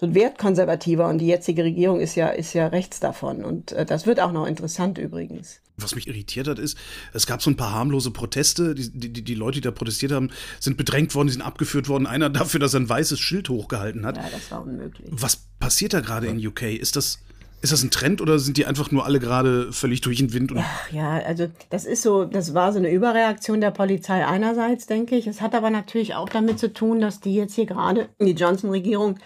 so 0.00 0.06
ein 0.06 0.14
Wertkonservativer 0.14 1.08
und 1.08 1.18
die 1.18 1.26
jetzige 1.26 1.64
Regierung 1.64 2.00
ist 2.00 2.14
ja, 2.14 2.28
ist 2.28 2.54
ja 2.54 2.68
rechts 2.68 3.00
davon 3.00 3.44
und 3.44 3.72
äh, 3.72 3.84
das 3.84 4.06
wird 4.06 4.20
auch 4.20 4.32
noch 4.32 4.46
interessant 4.46 4.98
übrigens. 4.98 5.60
Was 5.78 5.96
mich 5.96 6.06
irritiert 6.06 6.46
hat, 6.46 6.60
ist, 6.60 6.78
es 7.12 7.26
gab 7.26 7.42
so 7.42 7.50
ein 7.50 7.56
paar 7.56 7.72
harmlose 7.72 8.10
Proteste. 8.10 8.74
Die, 8.74 8.90
die, 8.90 9.24
die 9.24 9.34
Leute, 9.34 9.56
die 9.56 9.62
da 9.62 9.70
protestiert 9.70 10.12
haben, 10.12 10.30
sind 10.60 10.76
bedrängt 10.76 11.14
worden, 11.14 11.28
die 11.28 11.32
sind 11.32 11.42
abgeführt 11.42 11.88
worden. 11.88 12.06
Einer 12.06 12.30
dafür, 12.30 12.60
dass 12.60 12.74
er 12.74 12.80
ein 12.80 12.88
weißes 12.88 13.18
Schild 13.18 13.48
hochgehalten 13.48 14.04
hat. 14.04 14.16
Ja, 14.16 14.28
das 14.30 14.50
war 14.50 14.62
unmöglich. 14.62 15.08
Was 15.10 15.38
passiert 15.58 15.94
da 15.94 16.00
gerade 16.00 16.28
in 16.28 16.46
UK? 16.46 16.62
Ist 16.62 16.94
das, 16.94 17.18
ist 17.62 17.72
das 17.72 17.84
ein 17.84 17.90
Trend 17.90 18.20
oder 18.20 18.40
sind 18.40 18.56
die 18.56 18.66
einfach 18.66 18.90
nur 18.90 19.06
alle 19.06 19.20
gerade 19.20 19.72
völlig 19.72 20.00
durch 20.00 20.18
den 20.18 20.32
Wind? 20.32 20.52
Ach 20.56 20.90
ja, 20.90 21.18
also 21.18 21.46
das 21.70 21.84
ist 21.84 22.02
so, 22.02 22.24
das 22.24 22.54
war 22.54 22.72
so 22.72 22.78
eine 22.78 22.90
Überreaktion 22.90 23.60
der 23.60 23.70
Polizei 23.70 24.26
einerseits, 24.26 24.86
denke 24.86 25.16
ich. 25.16 25.28
Es 25.28 25.40
hat 25.40 25.54
aber 25.54 25.70
natürlich 25.70 26.14
auch 26.14 26.28
damit 26.28 26.58
zu 26.58 26.72
tun, 26.72 27.00
dass 27.00 27.20
die 27.20 27.34
jetzt 27.34 27.54
hier 27.54 27.66
gerade, 27.66 28.08
die 28.20 28.32
Johnson-Regierung, 28.32 29.18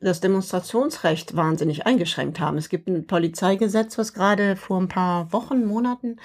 das 0.00 0.20
Demonstrationsrecht 0.20 1.36
wahnsinnig 1.36 1.86
eingeschränkt 1.86 2.40
haben. 2.40 2.58
Es 2.58 2.68
gibt 2.68 2.88
ein 2.88 3.06
Polizeigesetz, 3.06 3.96
was 3.96 4.12
gerade 4.12 4.56
vor 4.56 4.80
ein 4.80 4.88
paar 4.88 5.32
Wochen, 5.32 5.64
Monaten, 5.64 6.16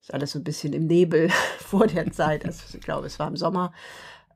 ist 0.00 0.14
alles 0.14 0.32
so 0.32 0.38
ein 0.38 0.44
bisschen 0.44 0.72
im 0.72 0.86
Nebel 0.86 1.30
vor 1.58 1.88
der 1.88 2.12
Zeit, 2.12 2.44
also 2.46 2.62
ich 2.72 2.80
glaube, 2.80 3.08
es 3.08 3.18
war 3.18 3.26
im 3.26 3.36
Sommer, 3.36 3.72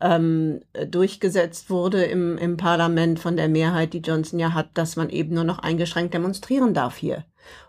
ähm, 0.00 0.60
durchgesetzt 0.88 1.70
wurde 1.70 2.04
im, 2.04 2.38
im 2.38 2.56
Parlament 2.56 3.18
von 3.18 3.36
der 3.36 3.48
Mehrheit, 3.48 3.92
die 3.92 3.98
Johnson 3.98 4.38
ja 4.38 4.54
hat, 4.54 4.70
dass 4.74 4.96
man 4.96 5.10
eben 5.10 5.34
nur 5.34 5.44
noch 5.44 5.58
eingeschränkt 5.58 6.14
demonstrieren 6.14 6.74
darf 6.74 6.96
hier. 6.96 7.24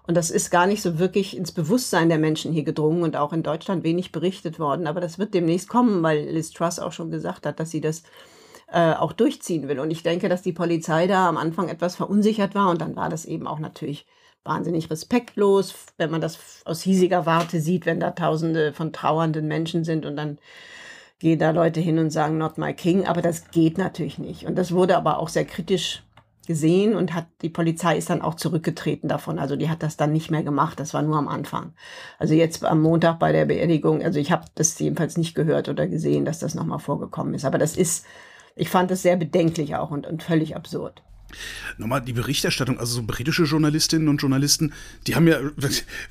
Und 0.07 0.15
das 0.15 0.29
ist 0.29 0.49
gar 0.49 0.67
nicht 0.67 0.81
so 0.81 0.99
wirklich 0.99 1.35
ins 1.35 1.51
Bewusstsein 1.51 2.09
der 2.09 2.19
Menschen 2.19 2.51
hier 2.51 2.63
gedrungen 2.63 3.03
und 3.03 3.15
auch 3.15 3.33
in 3.33 3.43
Deutschland 3.43 3.83
wenig 3.83 4.11
berichtet 4.11 4.59
worden. 4.59 4.87
Aber 4.87 5.01
das 5.01 5.19
wird 5.19 5.33
demnächst 5.33 5.69
kommen, 5.69 6.03
weil 6.03 6.29
Liz 6.29 6.51
Truss 6.51 6.79
auch 6.79 6.91
schon 6.91 7.11
gesagt 7.11 7.45
hat, 7.45 7.59
dass 7.59 7.71
sie 7.71 7.81
das 7.81 8.03
äh, 8.71 8.93
auch 8.93 9.13
durchziehen 9.13 9.67
will. 9.67 9.79
Und 9.79 9.91
ich 9.91 10.03
denke, 10.03 10.29
dass 10.29 10.41
die 10.41 10.53
Polizei 10.53 11.07
da 11.07 11.27
am 11.27 11.37
Anfang 11.37 11.69
etwas 11.69 11.95
verunsichert 11.95 12.55
war 12.55 12.69
und 12.69 12.81
dann 12.81 12.95
war 12.95 13.09
das 13.09 13.25
eben 13.25 13.47
auch 13.47 13.59
natürlich 13.59 14.05
wahnsinnig 14.43 14.89
respektlos, 14.89 15.75
wenn 15.97 16.09
man 16.09 16.21
das 16.21 16.39
aus 16.65 16.81
hiesiger 16.81 17.25
Warte 17.25 17.59
sieht, 17.59 17.85
wenn 17.85 17.99
da 17.99 18.11
Tausende 18.11 18.73
von 18.73 18.91
trauernden 18.91 19.47
Menschen 19.47 19.83
sind 19.83 20.05
und 20.05 20.15
dann 20.15 20.39
gehen 21.21 21.39
da 21.39 21.51
Leute 21.51 21.79
hin 21.79 21.99
und 21.99 22.09
sagen 22.09 22.37
Not 22.37 22.57
my 22.57 22.73
King, 22.73 23.05
aber 23.05 23.21
das 23.21 23.51
geht 23.51 23.77
natürlich 23.77 24.17
nicht. 24.17 24.45
Und 24.45 24.57
das 24.57 24.71
wurde 24.71 24.97
aber 24.97 25.19
auch 25.19 25.29
sehr 25.29 25.45
kritisch 25.45 26.03
gesehen 26.47 26.95
und 26.95 27.13
hat 27.13 27.27
die 27.43 27.49
Polizei 27.49 27.95
ist 27.97 28.09
dann 28.09 28.23
auch 28.23 28.33
zurückgetreten 28.33 29.07
davon. 29.07 29.37
Also 29.37 29.55
die 29.55 29.69
hat 29.69 29.83
das 29.83 29.95
dann 29.95 30.11
nicht 30.11 30.31
mehr 30.31 30.41
gemacht. 30.41 30.79
Das 30.79 30.93
war 30.95 31.03
nur 31.03 31.17
am 31.17 31.27
Anfang. 31.27 31.73
Also 32.17 32.33
jetzt 32.33 32.65
am 32.65 32.81
Montag 32.81 33.19
bei 33.19 33.31
der 33.31 33.45
Beerdigung. 33.45 34.01
Also 34.01 34.19
ich 34.19 34.31
habe 34.31 34.45
das 34.55 34.77
jedenfalls 34.79 35.15
nicht 35.15 35.35
gehört 35.35 35.69
oder 35.69 35.87
gesehen, 35.87 36.25
dass 36.25 36.39
das 36.39 36.55
nochmal 36.55 36.79
vorgekommen 36.79 37.35
ist. 37.35 37.45
Aber 37.45 37.59
das 37.59 37.77
ist, 37.77 38.05
ich 38.55 38.69
fand 38.69 38.89
das 38.89 39.03
sehr 39.03 39.15
bedenklich 39.15 39.75
auch 39.75 39.91
und, 39.91 40.07
und 40.07 40.23
völlig 40.23 40.55
absurd. 40.55 41.03
Nochmal 41.77 42.01
die 42.01 42.13
Berichterstattung, 42.13 42.79
also 42.79 42.95
so 42.95 43.03
britische 43.03 43.43
Journalistinnen 43.43 44.07
und 44.07 44.17
Journalisten, 44.17 44.73
die 45.07 45.15
haben 45.15 45.27
ja, 45.27 45.39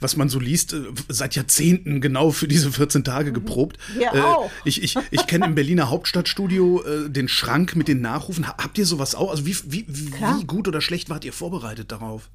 was 0.00 0.16
man 0.16 0.28
so 0.28 0.38
liest, 0.38 0.74
seit 1.08 1.36
Jahrzehnten 1.36 2.00
genau 2.00 2.30
für 2.30 2.48
diese 2.48 2.70
14 2.72 3.04
Tage 3.04 3.32
geprobt. 3.32 3.78
Ja, 3.98 4.14
äh, 4.14 4.20
auch. 4.20 4.50
Ich, 4.64 4.82
ich, 4.82 4.96
ich 5.10 5.26
kenne 5.26 5.46
im 5.46 5.54
Berliner 5.54 5.90
Hauptstadtstudio 5.90 6.82
äh, 6.82 7.10
den 7.10 7.28
Schrank 7.28 7.76
mit 7.76 7.88
den 7.88 8.00
Nachrufen. 8.00 8.46
Habt 8.46 8.78
ihr 8.78 8.86
sowas 8.86 9.14
auch? 9.14 9.30
Also 9.30 9.46
wie, 9.46 9.56
wie, 9.66 9.86
wie 9.88 10.44
gut 10.44 10.68
oder 10.68 10.80
schlecht 10.80 11.10
wart 11.10 11.24
ihr 11.24 11.32
vorbereitet 11.32 11.92
darauf? 11.92 12.28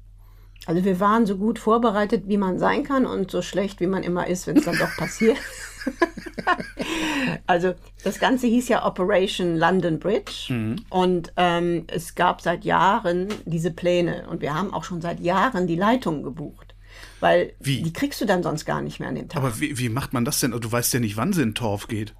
Also 0.66 0.84
wir 0.84 0.98
waren 0.98 1.26
so 1.26 1.36
gut 1.36 1.58
vorbereitet, 1.58 2.24
wie 2.26 2.38
man 2.38 2.58
sein 2.58 2.82
kann 2.82 3.06
und 3.06 3.30
so 3.30 3.42
schlecht, 3.42 3.80
wie 3.80 3.86
man 3.86 4.02
immer 4.02 4.26
ist, 4.26 4.46
wenn 4.46 4.56
es 4.56 4.64
dann 4.64 4.78
doch 4.78 4.94
passiert. 4.96 5.36
also 7.46 7.74
das 8.04 8.18
Ganze 8.18 8.46
hieß 8.46 8.68
ja 8.68 8.86
Operation 8.86 9.56
London 9.56 9.98
Bridge 9.98 10.46
mhm. 10.48 10.76
und 10.90 11.32
ähm, 11.36 11.84
es 11.88 12.14
gab 12.14 12.40
seit 12.40 12.64
Jahren 12.64 13.28
diese 13.44 13.70
Pläne 13.70 14.26
und 14.28 14.40
wir 14.40 14.54
haben 14.54 14.72
auch 14.72 14.84
schon 14.84 15.00
seit 15.00 15.20
Jahren 15.20 15.66
die 15.66 15.76
Leitungen 15.76 16.22
gebucht. 16.22 16.74
Weil 17.20 17.54
wie? 17.60 17.82
die 17.82 17.92
kriegst 17.92 18.20
du 18.20 18.26
dann 18.26 18.42
sonst 18.42 18.64
gar 18.64 18.82
nicht 18.82 19.00
mehr 19.00 19.08
an 19.08 19.14
den 19.14 19.28
Tag. 19.28 19.42
Aber 19.42 19.60
wie, 19.60 19.78
wie 19.78 19.88
macht 19.88 20.12
man 20.12 20.24
das 20.24 20.40
denn? 20.40 20.52
Du 20.52 20.70
weißt 20.70 20.94
ja 20.94 21.00
nicht, 21.00 21.16
wann 21.16 21.32
sie 21.32 21.42
in 21.42 21.54
Torf 21.54 21.88
geht. 21.88 22.14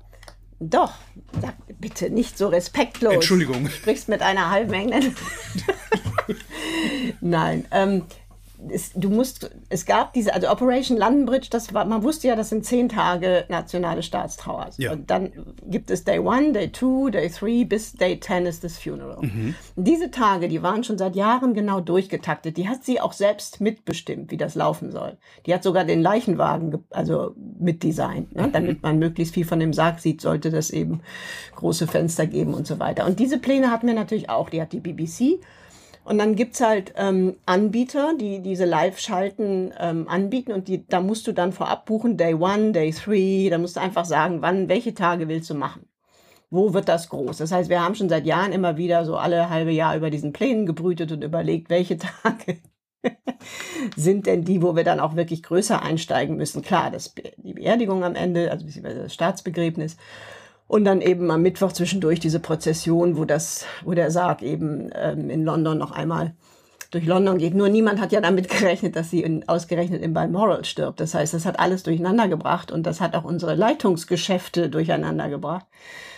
Doch, 0.59 0.95
sag 1.41 1.55
bitte 1.79 2.09
nicht 2.09 2.39
so 2.39 2.49
respektlos. 2.49 3.13
Entschuldigung. 3.13 3.65
Du 3.65 3.71
sprichst 3.71 4.09
mit 4.09 4.23
einer 4.23 4.51
halben 4.51 4.73
Engländerin. 4.73 5.15
Nein, 7.21 7.67
ähm, 7.71 8.05
es, 8.69 8.93
du 8.95 9.11
musst, 9.11 9.51
es 9.69 9.85
gab 9.85 10.13
diese, 10.13 10.35
also 10.35 10.49
Operation 10.49 10.97
London 10.97 11.27
Bridge, 11.27 11.49
das 11.51 11.75
war, 11.75 11.85
man 11.85 12.03
wusste 12.03 12.29
ja, 12.29 12.37
das 12.37 12.49
sind 12.49 12.65
zehn 12.65 12.89
Tage 12.89 13.45
nationale 13.49 14.03
Staatstrauer. 14.03 14.71
Ja. 14.79 14.93
Und 14.93 15.11
dann 15.11 15.33
gibt 15.67 15.91
es 15.91 16.05
Day 16.05 16.19
One, 16.19 16.53
Day 16.53 16.71
Two, 16.71 17.11
Day 17.11 17.29
Three, 17.29 17.65
bis 17.65 17.93
Day 17.93 18.19
Ten 18.19 18.47
ist 18.47 18.65
das 18.65 18.79
Funeral. 18.79 19.19
Mhm. 19.21 19.55
Diese 19.77 20.11
Tage, 20.11 20.49
die 20.49 20.63
waren 20.63 20.85
schon 20.85 20.99
seit 20.99 21.17
Jahren 21.17 21.55
genau 21.55 21.81
durchgetaktet. 21.81 22.57
Die 22.57 22.69
hat 22.69 22.85
sie 22.85 23.01
auch 23.01 23.13
selbst 23.13 23.61
mitbestimmt, 23.61 24.31
wie 24.31 24.37
das 24.37 24.55
laufen 24.55 24.91
soll. 24.91 25.17
Die 25.45 25.55
hat 25.55 25.63
sogar 25.63 25.85
den 25.85 26.03
Leichenwagen, 26.03 26.85
also 26.91 27.35
mitdesignt, 27.59 28.35
ne? 28.35 28.49
Mhm. 28.49 28.53
damit 28.53 28.83
man 28.83 28.99
möglichst 28.99 29.35
viel 29.35 29.45
von 29.45 29.61
dem 29.61 29.73
Sarg 29.73 30.01
sieht, 30.01 30.21
sollte 30.21 30.51
das 30.51 30.71
eben 30.71 31.01
große 31.55 31.87
Fenster 31.87 32.27
geben 32.27 32.55
und 32.55 32.67
so 32.67 32.79
weiter. 32.79 33.07
Und 33.07 33.21
diese 33.21 33.39
Pläne 33.39 33.71
hatten 33.71 33.87
wir 33.87 33.95
natürlich 33.95 34.31
auch. 34.31 34.51
Die 34.51 34.61
hat 34.61 34.73
die 34.73 34.81
BBC 34.81 35.41
und 36.07 36.19
dann 36.19 36.37
gibt's 36.37 36.61
halt 36.61 36.95
ähm, 36.97 37.37
Anbieter, 37.47 38.15
die 38.17 38.41
diese 38.41 38.65
Live-Schalten 38.65 39.75
ähm, 39.79 40.09
anbieten 40.09 40.53
und 40.53 40.69
die, 40.69 40.87
da 40.87 41.01
musst 41.01 41.27
du 41.27 41.33
dann 41.33 41.53
vorab 41.53 41.85
buchen, 41.85 42.17
Day 42.17 42.35
One, 42.35 42.71
Day 42.71 42.93
Three, 42.93 43.51
da 43.51 43.59
musst 43.59 43.77
du 43.77 43.81
einfach 43.81 44.05
sagen, 44.05 44.41
wann, 44.41 44.69
welche 44.69 44.95
Tage 44.95 45.29
willst 45.29 45.51
du 45.51 45.55
machen. 45.55 45.89
Wo 46.49 46.73
wird 46.75 46.89
das 46.89 47.09
groß? 47.09 47.39
Das 47.39 47.51
heißt, 47.51 47.69
wir 47.69 47.83
haben 47.83 47.97
schon 47.97 48.09
seit 48.09 48.25
Jahren 48.25 48.53
immer 48.53 48.77
wieder 48.77 49.05
so 49.05 49.17
alle 49.17 49.51
halbe 49.51 49.73
Jahr 49.73 49.97
über 49.97 50.11
diesen 50.11 50.33
Plänen 50.33 50.65
gebrütet 50.65 51.11
und 51.11 51.25
überlegt, 51.25 51.71
welche 51.71 51.99
Tage 52.25 52.59
sind 53.97 54.27
denn 54.27 54.45
die, 54.45 54.63
wo 54.63 54.77
wir 54.77 54.85
dann 54.85 55.01
auch 55.01 55.17
wirklich 55.17 55.43
größer 55.43 55.83
einsteigen 55.83 56.37
müssen. 56.37 56.63
Klar, 56.63 56.93
das, 56.93 57.15
die 57.37 57.55
Beerdigung 57.55 58.05
am 58.05 58.15
Ende, 58.15 58.51
also 58.53 58.65
das 58.65 59.13
Staatsbegräbnis. 59.13 59.97
Und 60.69 60.85
dann 60.85 61.01
eben 61.01 61.31
am 61.31 61.43
Mittwoch 61.43 61.73
zwischendurch 61.73 62.19
diese 62.19 62.41
Prozession, 62.41 63.17
wo 63.17 63.25
das, 63.25 63.65
wo 63.85 63.95
der 63.95 64.11
Sarg 64.11 64.43
eben 64.43 64.91
ähm, 64.95 65.31
in 65.31 65.45
London 65.45 65.79
noch 65.79 65.93
einmal 65.93 66.35
durch 66.91 67.05
London 67.05 67.39
geht. 67.39 67.55
Nur 67.55 67.69
niemand 67.69 68.01
hat 68.01 68.13
ja 68.13 68.21
damit 68.21 68.49
gerechnet, 68.59 68.97
dass 68.97 69.11
sie 69.11 69.23
in, 69.23 69.49
ausgerechnet 69.49 70.03
in 70.03 70.15
Balmoral 70.15 70.65
stirbt. 70.65 71.01
Das 71.01 71.15
heißt, 71.15 71.35
das 71.35 71.47
hat 71.47 71.61
alles 71.61 71.83
durcheinander 71.83 72.29
gebracht 72.29 72.73
und 72.73 72.85
das 72.85 73.01
hat 73.01 73.15
auch 73.15 73.25
unsere 73.25 73.55
Leitungsgeschäfte 73.55 74.69
durcheinander 74.69 75.29
gebracht. 75.29 75.67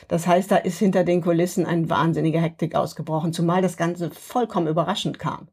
Das 0.09 0.27
heißt, 0.27 0.51
da 0.51 0.57
ist 0.57 0.79
hinter 0.79 1.05
den 1.05 1.21
Kulissen 1.21 1.67
eine 1.67 1.91
wahnsinnige 1.91 2.41
Hektik 2.41 2.75
ausgebrochen, 2.75 3.33
zumal 3.33 3.61
das 3.61 3.77
Ganze 3.77 4.11
vollkommen 4.11 4.67
überraschend 4.67 5.19
kam. 5.19 5.49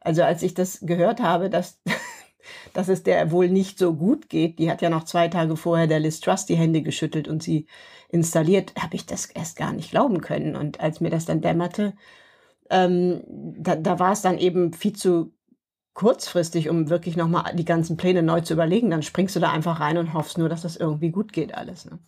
Also 0.00 0.22
als 0.22 0.42
ich 0.42 0.54
das 0.54 0.80
gehört 0.82 1.20
habe, 1.20 1.48
dass, 1.48 1.80
dass 2.72 2.88
es 2.88 3.02
der 3.02 3.30
wohl 3.30 3.48
nicht 3.48 3.78
so 3.78 3.94
gut 3.94 4.28
geht, 4.28 4.58
die 4.58 4.70
hat 4.70 4.82
ja 4.82 4.90
noch 4.90 5.04
zwei 5.04 5.28
Tage 5.28 5.56
vorher 5.56 5.86
der 5.86 6.00
Liz 6.00 6.20
Truss 6.20 6.46
die 6.46 6.56
Hände 6.56 6.82
geschüttelt 6.82 7.28
und 7.28 7.42
sie 7.42 7.66
installiert, 8.08 8.72
habe 8.78 8.96
ich 8.96 9.06
das 9.06 9.26
erst 9.26 9.56
gar 9.56 9.72
nicht 9.72 9.90
glauben 9.90 10.20
können. 10.20 10.56
Und 10.56 10.80
als 10.80 11.00
mir 11.00 11.10
das 11.10 11.24
dann 11.24 11.40
dämmerte, 11.40 11.94
ähm, 12.70 13.22
da, 13.26 13.76
da 13.76 13.98
war 13.98 14.12
es 14.12 14.22
dann 14.22 14.38
eben 14.38 14.72
viel 14.72 14.94
zu 14.94 15.32
kurzfristig, 15.94 16.68
um 16.68 16.90
wirklich 16.90 17.16
nochmal 17.16 17.54
die 17.56 17.64
ganzen 17.64 17.96
Pläne 17.96 18.22
neu 18.22 18.42
zu 18.42 18.52
überlegen. 18.52 18.90
Dann 18.90 19.02
springst 19.02 19.34
du 19.34 19.40
da 19.40 19.50
einfach 19.50 19.80
rein 19.80 19.98
und 19.98 20.12
hoffst 20.12 20.38
nur, 20.38 20.48
dass 20.48 20.62
das 20.62 20.76
irgendwie 20.76 21.10
gut 21.10 21.32
geht 21.32 21.54
alles. 21.54 21.86
Ne? 21.86 21.98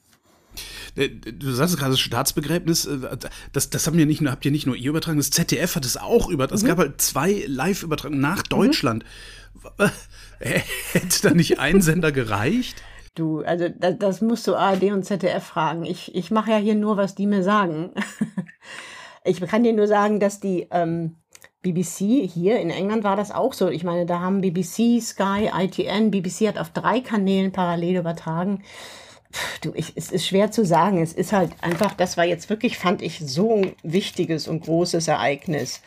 Äh, 0.95 1.09
du 1.09 1.51
sagst 1.53 1.77
gerade 1.79 1.93
das 1.93 2.01
Staatsbegräbnis, 2.01 2.87
äh, 2.87 3.17
das, 3.53 3.71
das 3.71 3.87
haben 3.87 3.97
wir 3.97 4.07
nicht 4.07 4.21
nur, 4.21 4.31
habt 4.31 4.45
ihr 4.45 4.51
nicht 4.51 4.67
nur 4.67 4.77
ihr 4.77 4.91
übertragen, 4.91 5.19
das 5.19 5.31
ZDF 5.31 5.77
hat 5.77 5.85
es 5.85 5.97
auch 5.97 6.29
über. 6.29 6.51
Es 6.53 6.63
mhm. 6.63 6.67
gab 6.67 6.79
halt 6.79 7.01
zwei 7.01 7.45
Live-Übertragungen 7.47 8.21
nach 8.21 8.45
mhm. 8.45 8.49
Deutschland. 8.51 9.05
Mhm. 9.05 9.09
Hätte 10.39 11.23
da 11.23 11.31
nicht 11.31 11.59
ein 11.59 11.81
Sender 11.83 12.13
gereicht? 12.13 12.83
Du, 13.15 13.41
also 13.41 13.69
das, 13.69 13.99
das 13.99 14.21
musst 14.21 14.47
du 14.47 14.55
ARD 14.55 14.85
und 14.93 15.05
ZDF 15.05 15.43
fragen. 15.43 15.85
Ich, 15.85 16.15
ich 16.15 16.31
mache 16.31 16.53
ja 16.53 16.57
hier 16.57 16.75
nur, 16.75 16.97
was 16.97 17.15
die 17.15 17.27
mir 17.27 17.43
sagen. 17.43 17.91
ich 19.25 19.41
kann 19.41 19.65
dir 19.65 19.73
nur 19.73 19.89
sagen, 19.89 20.21
dass 20.21 20.39
die 20.39 20.69
ähm, 20.71 21.17
BBC 21.63 22.31
hier 22.33 22.61
in 22.61 22.71
England 22.71 23.03
war 23.03 23.17
das 23.17 23.33
auch 23.33 23.53
so. 23.53 23.69
Ich 23.69 23.83
meine, 23.83 24.07
da 24.07 24.21
haben 24.21 24.41
BBC, 24.41 25.03
Sky, 25.03 25.51
ITN, 25.53 26.11
BBC 26.11 26.47
hat 26.47 26.59
auf 26.59 26.71
drei 26.71 27.01
Kanälen 27.01 27.51
parallel 27.51 27.97
übertragen. 27.97 28.63
Du, 29.61 29.73
ich, 29.75 29.93
es 29.97 30.11
ist 30.11 30.27
schwer 30.27 30.51
zu 30.51 30.65
sagen. 30.65 31.03
Es 31.03 31.13
ist 31.13 31.33
halt 31.33 31.51
einfach, 31.61 31.95
das 31.95 32.17
war 32.17 32.25
jetzt 32.25 32.49
wirklich, 32.49 32.79
fand 32.79 33.03
ich, 33.03 33.19
so 33.19 33.57
ein 33.57 33.73
wichtiges 33.83 34.49
und 34.49 34.65
großes 34.65 35.09
Ereignis. 35.09 35.83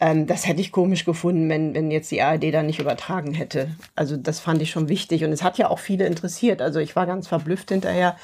Ähm, 0.00 0.26
das 0.26 0.46
hätte 0.46 0.60
ich 0.60 0.70
komisch 0.70 1.04
gefunden, 1.04 1.48
wenn, 1.48 1.74
wenn 1.74 1.90
jetzt 1.90 2.10
die 2.10 2.22
ARD 2.22 2.54
da 2.54 2.62
nicht 2.62 2.78
übertragen 2.78 3.34
hätte. 3.34 3.74
Also 3.96 4.16
das 4.16 4.38
fand 4.38 4.62
ich 4.62 4.70
schon 4.70 4.88
wichtig 4.88 5.24
und 5.24 5.32
es 5.32 5.42
hat 5.42 5.58
ja 5.58 5.68
auch 5.68 5.80
viele 5.80 6.06
interessiert. 6.06 6.62
Also 6.62 6.78
ich 6.78 6.94
war 6.94 7.06
ganz 7.06 7.26
verblüfft 7.26 7.70
hinterher, 7.70 8.16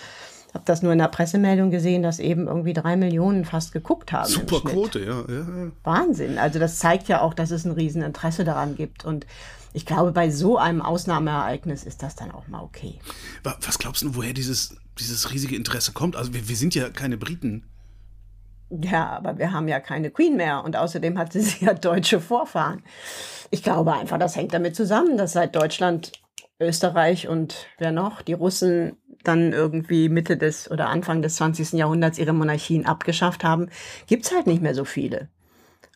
habe 0.53 0.65
das 0.67 0.83
nur 0.83 0.93
in 0.93 0.99
der 0.99 1.09
Pressemeldung 1.09 1.73
gesehen, 1.73 2.05
dass 2.05 2.21
eben 2.21 2.47
irgendwie 2.47 2.75
drei 2.75 2.97
Millionen 2.97 3.45
fast 3.45 3.73
geguckt 3.73 4.13
haben. 4.13 4.29
Super 4.29 4.61
Quote, 4.61 5.01
ja, 5.01 5.25
ja. 5.29 5.47
Wahnsinn. 5.83 6.39
Also 6.39 6.61
das 6.61 6.79
zeigt 6.79 7.09
ja 7.09 7.21
auch, 7.21 7.35
dass 7.35 7.51
es 7.51 7.65
ein 7.65 7.73
Rieseninteresse 7.73 8.45
daran 8.45 8.77
gibt 8.77 9.05
und 9.05 9.27
ich 9.77 9.85
glaube, 9.85 10.13
bei 10.13 10.31
so 10.31 10.57
einem 10.57 10.81
Ausnahmeereignis 10.81 11.83
ist 11.83 12.05
das 12.05 12.15
dann 12.15 12.31
auch 12.31 12.47
mal 12.47 12.63
okay. 12.63 13.01
Was 13.43 13.81
glaubst 13.81 14.03
du, 14.03 14.15
woher 14.15 14.33
dieses, 14.33 14.77
dieses 15.01 15.33
riesige 15.33 15.57
Interesse 15.57 15.91
kommt? 15.91 16.15
Also 16.15 16.33
wir, 16.33 16.49
wir 16.49 16.55
sind 16.55 16.77
ja 16.77 16.91
keine 16.91 17.17
Briten. 17.17 17.65
Ja, 18.83 19.11
aber 19.11 19.39
wir 19.39 19.53
haben 19.53 19.69
ja 19.69 19.79
keine 19.79 20.11
Queen 20.11 20.37
mehr 20.37 20.65
und 20.65 20.77
außerdem 20.77 21.19
hatte 21.19 21.41
sie 21.41 21.65
ja 21.65 21.75
deutsche 21.75 22.21
Vorfahren. 22.21 22.83
Ich 23.51 23.63
glaube 23.63 23.93
einfach, 23.93 24.19
das 24.19 24.37
hängt 24.37 24.55
damit 24.55 24.75
zusammen, 24.75 25.17
dass 25.17 25.33
seit 25.33 25.55
Deutschland, 25.55 26.13
Österreich 26.61 27.29
und 27.29 27.67
wer 27.79 27.93
noch, 27.93 28.23
die 28.23 28.33
Russen 28.33 28.97
dann 29.25 29.53
irgendwie 29.53 30.09
Mitte 30.09 30.37
des 30.37 30.71
oder 30.71 30.89
Anfang 30.89 31.21
des 31.21 31.37
20. 31.37 31.73
Jahrhunderts 31.73 32.19
ihre 32.19 32.33
Monarchien 32.33 32.87
abgeschafft 32.87 33.43
haben, 33.45 33.69
gibt's 34.07 34.33
halt 34.33 34.47
nicht 34.47 34.63
mehr 34.63 34.75
so 34.75 34.85
viele. 34.85 35.29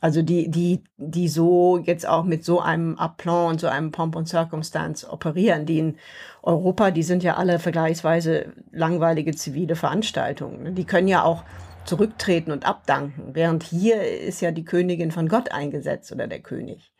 Also 0.00 0.22
die, 0.22 0.48
die, 0.50 0.84
die 0.96 1.28
so 1.28 1.78
jetzt 1.78 2.06
auch 2.06 2.24
mit 2.24 2.44
so 2.44 2.60
einem 2.60 2.96
Aplomb 2.96 3.50
und 3.50 3.60
so 3.60 3.66
einem 3.66 3.90
Pomp 3.90 4.14
und 4.14 4.28
Circumstance 4.28 5.08
operieren, 5.08 5.66
die 5.66 5.78
in 5.78 5.96
Europa, 6.42 6.90
die 6.90 7.02
sind 7.02 7.22
ja 7.22 7.36
alle 7.36 7.58
vergleichsweise 7.58 8.52
langweilige 8.70 9.34
zivile 9.34 9.74
Veranstaltungen. 9.74 10.74
Die 10.74 10.84
können 10.84 11.08
ja 11.08 11.24
auch 11.24 11.42
zurücktreten 11.88 12.52
und 12.52 12.66
abdanken. 12.66 13.30
Während 13.34 13.62
hier 13.62 14.02
ist 14.02 14.40
ja 14.40 14.50
die 14.50 14.64
Königin 14.64 15.10
von 15.10 15.28
Gott 15.28 15.52
eingesetzt 15.52 16.12
oder 16.12 16.26
der 16.26 16.40
König. 16.40 16.92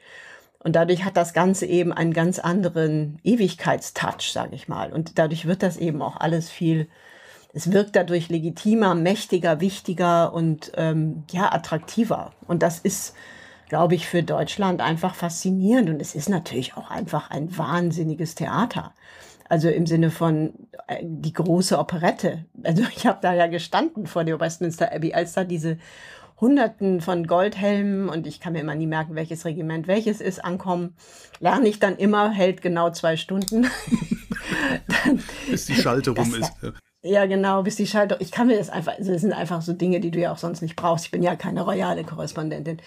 Und 0.60 0.74
dadurch 0.74 1.04
hat 1.04 1.16
das 1.16 1.34
Ganze 1.34 1.66
eben 1.66 1.92
einen 1.92 2.12
ganz 2.12 2.38
anderen 2.38 3.18
Ewigkeitstouch, 3.22 4.32
sage 4.32 4.54
ich 4.54 4.66
mal. 4.66 4.92
Und 4.92 5.18
dadurch 5.18 5.46
wird 5.46 5.62
das 5.62 5.76
eben 5.76 6.02
auch 6.02 6.16
alles 6.16 6.50
viel, 6.50 6.88
es 7.52 7.70
wirkt 7.70 7.96
dadurch 7.96 8.28
legitimer, 8.28 8.94
mächtiger, 8.94 9.60
wichtiger 9.60 10.32
und 10.32 10.72
ähm, 10.76 11.24
ja, 11.30 11.52
attraktiver. 11.52 12.32
Und 12.46 12.62
das 12.62 12.78
ist, 12.78 13.14
glaube 13.68 13.94
ich, 13.94 14.06
für 14.06 14.22
Deutschland 14.22 14.80
einfach 14.80 15.14
faszinierend. 15.14 15.90
Und 15.90 16.02
es 16.02 16.14
ist 16.14 16.28
natürlich 16.28 16.76
auch 16.76 16.90
einfach 16.90 17.30
ein 17.30 17.56
wahnsinniges 17.56 18.34
Theater. 18.34 18.94
Also 19.48 19.68
im 19.68 19.86
Sinne 19.86 20.10
von 20.10 20.52
äh, 20.86 20.98
die 21.02 21.32
große 21.32 21.78
Operette. 21.78 22.44
Also 22.62 22.82
ich 22.96 23.06
habe 23.06 23.18
da 23.22 23.34
ja 23.34 23.46
gestanden 23.46 24.06
vor 24.06 24.24
der 24.24 24.40
Westminster 24.40 24.92
Abbey, 24.92 25.14
als 25.14 25.32
da 25.32 25.44
diese 25.44 25.78
Hunderten 26.40 27.00
von 27.00 27.26
Goldhelmen 27.26 28.08
und 28.08 28.26
ich 28.26 28.38
kann 28.38 28.52
mir 28.52 28.60
immer 28.60 28.76
nie 28.76 28.86
merken, 28.86 29.16
welches 29.16 29.44
Regiment 29.44 29.88
welches 29.88 30.20
ist, 30.20 30.44
ankommen, 30.44 30.94
lerne 31.40 31.66
ich 31.66 31.80
dann 31.80 31.96
immer, 31.96 32.30
hält 32.30 32.62
genau 32.62 32.90
zwei 32.90 33.16
Stunden. 33.16 33.66
dann, 35.04 35.22
Bis 35.50 35.66
die 35.66 35.74
Schalte 35.74 36.10
rum 36.10 36.34
ist. 36.34 36.52
Ja, 37.02 37.26
genau, 37.26 37.62
bis 37.62 37.76
die 37.76 37.86
Schaltung. 37.86 38.18
Ich 38.20 38.32
kann 38.32 38.48
mir 38.48 38.58
das 38.58 38.70
einfach, 38.70 38.98
also 38.98 39.12
das 39.12 39.20
sind 39.20 39.32
einfach 39.32 39.62
so 39.62 39.72
Dinge, 39.72 40.00
die 40.00 40.10
du 40.10 40.18
ja 40.18 40.32
auch 40.32 40.38
sonst 40.38 40.62
nicht 40.62 40.74
brauchst. 40.74 41.04
Ich 41.04 41.10
bin 41.12 41.22
ja 41.22 41.36
keine 41.36 41.62
royale 41.62 42.02
Korrespondentin. 42.02 42.82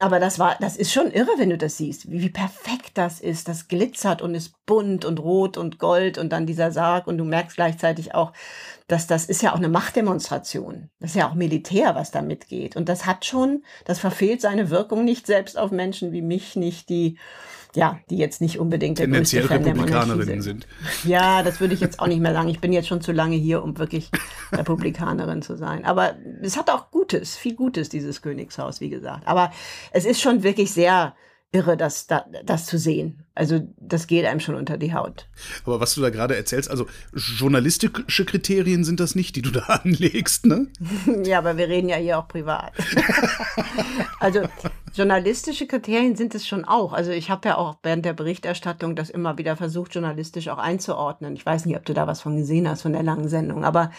Aber 0.00 0.18
das 0.18 0.40
war, 0.40 0.56
das 0.58 0.76
ist 0.76 0.92
schon 0.92 1.12
irre, 1.12 1.30
wenn 1.36 1.50
du 1.50 1.56
das 1.56 1.76
siehst, 1.76 2.10
wie, 2.10 2.22
wie 2.22 2.28
perfekt 2.28 2.90
das 2.94 3.20
ist. 3.20 3.46
Das 3.46 3.68
glitzert 3.68 4.20
und 4.20 4.34
ist 4.34 4.54
bunt 4.66 5.04
und 5.04 5.20
rot 5.20 5.58
und 5.58 5.78
gold 5.78 6.18
und 6.18 6.30
dann 6.32 6.44
dieser 6.44 6.72
Sarg 6.72 7.06
und 7.06 7.18
du 7.18 7.24
merkst 7.24 7.54
gleichzeitig 7.54 8.16
auch, 8.16 8.32
dass 8.88 9.06
das 9.06 9.26
ist 9.26 9.42
ja 9.42 9.52
auch 9.52 9.58
eine 9.58 9.68
Machtdemonstration. 9.68 10.90
Das 10.98 11.10
ist 11.10 11.16
ja 11.16 11.30
auch 11.30 11.34
Militär, 11.34 11.94
was 11.94 12.10
da 12.10 12.20
mitgeht. 12.20 12.74
Und 12.74 12.88
das 12.88 13.06
hat 13.06 13.24
schon, 13.24 13.62
das 13.84 14.00
verfehlt 14.00 14.40
seine 14.40 14.70
Wirkung 14.70 15.04
nicht 15.04 15.28
selbst 15.28 15.56
auf 15.56 15.70
Menschen 15.70 16.10
wie 16.10 16.22
mich 16.22 16.56
nicht, 16.56 16.88
die 16.88 17.16
ja, 17.74 17.98
die 18.10 18.18
jetzt 18.18 18.40
nicht 18.40 18.58
unbedingt 18.58 18.98
der 18.98 19.06
Tendenziell 19.06 19.46
Republikanerinnen 19.46 20.42
sind. 20.42 20.66
Ja, 21.04 21.42
das 21.42 21.60
würde 21.60 21.74
ich 21.74 21.80
jetzt 21.80 22.00
auch 22.00 22.06
nicht 22.06 22.20
mehr 22.20 22.34
sagen. 22.34 22.48
Ich 22.48 22.60
bin 22.60 22.72
jetzt 22.72 22.88
schon 22.88 23.00
zu 23.00 23.12
lange 23.12 23.36
hier, 23.36 23.62
um 23.62 23.78
wirklich 23.78 24.10
Republikanerin 24.52 25.42
zu 25.42 25.56
sein. 25.56 25.84
Aber 25.84 26.16
es 26.42 26.56
hat 26.56 26.70
auch 26.70 26.90
Gutes, 26.90 27.36
viel 27.36 27.54
Gutes, 27.54 27.88
dieses 27.88 28.20
Königshaus, 28.20 28.80
wie 28.80 28.90
gesagt. 28.90 29.26
Aber 29.26 29.52
es 29.90 30.04
ist 30.04 30.20
schon 30.20 30.42
wirklich 30.42 30.72
sehr 30.72 31.14
irre, 31.50 31.76
das, 31.76 32.06
das 32.44 32.66
zu 32.66 32.78
sehen. 32.78 33.21
Also 33.34 33.66
das 33.78 34.06
geht 34.06 34.26
einem 34.26 34.40
schon 34.40 34.54
unter 34.54 34.76
die 34.76 34.92
Haut. 34.92 35.26
Aber 35.64 35.80
was 35.80 35.94
du 35.94 36.02
da 36.02 36.10
gerade 36.10 36.36
erzählst, 36.36 36.70
also 36.70 36.86
journalistische 37.14 38.24
Kriterien 38.26 38.84
sind 38.84 39.00
das 39.00 39.14
nicht, 39.14 39.36
die 39.36 39.42
du 39.42 39.50
da 39.52 39.62
anlegst, 39.62 40.44
ne? 40.44 40.66
ja, 41.24 41.38
aber 41.38 41.56
wir 41.56 41.68
reden 41.68 41.88
ja 41.88 41.96
hier 41.96 42.18
auch 42.18 42.28
privat. 42.28 42.72
also 44.20 44.42
journalistische 44.94 45.66
Kriterien 45.66 46.14
sind 46.14 46.34
es 46.34 46.46
schon 46.46 46.66
auch. 46.66 46.92
Also 46.92 47.10
ich 47.10 47.30
habe 47.30 47.48
ja 47.48 47.56
auch 47.56 47.76
während 47.82 48.04
der 48.04 48.12
Berichterstattung 48.12 48.96
das 48.96 49.08
immer 49.08 49.38
wieder 49.38 49.56
versucht, 49.56 49.94
journalistisch 49.94 50.48
auch 50.48 50.58
einzuordnen. 50.58 51.34
Ich 51.34 51.46
weiß 51.46 51.64
nicht, 51.64 51.76
ob 51.76 51.86
du 51.86 51.94
da 51.94 52.06
was 52.06 52.20
von 52.20 52.36
gesehen 52.36 52.68
hast, 52.68 52.82
von 52.82 52.92
der 52.92 53.02
langen 53.02 53.28
Sendung, 53.28 53.64
aber 53.64 53.90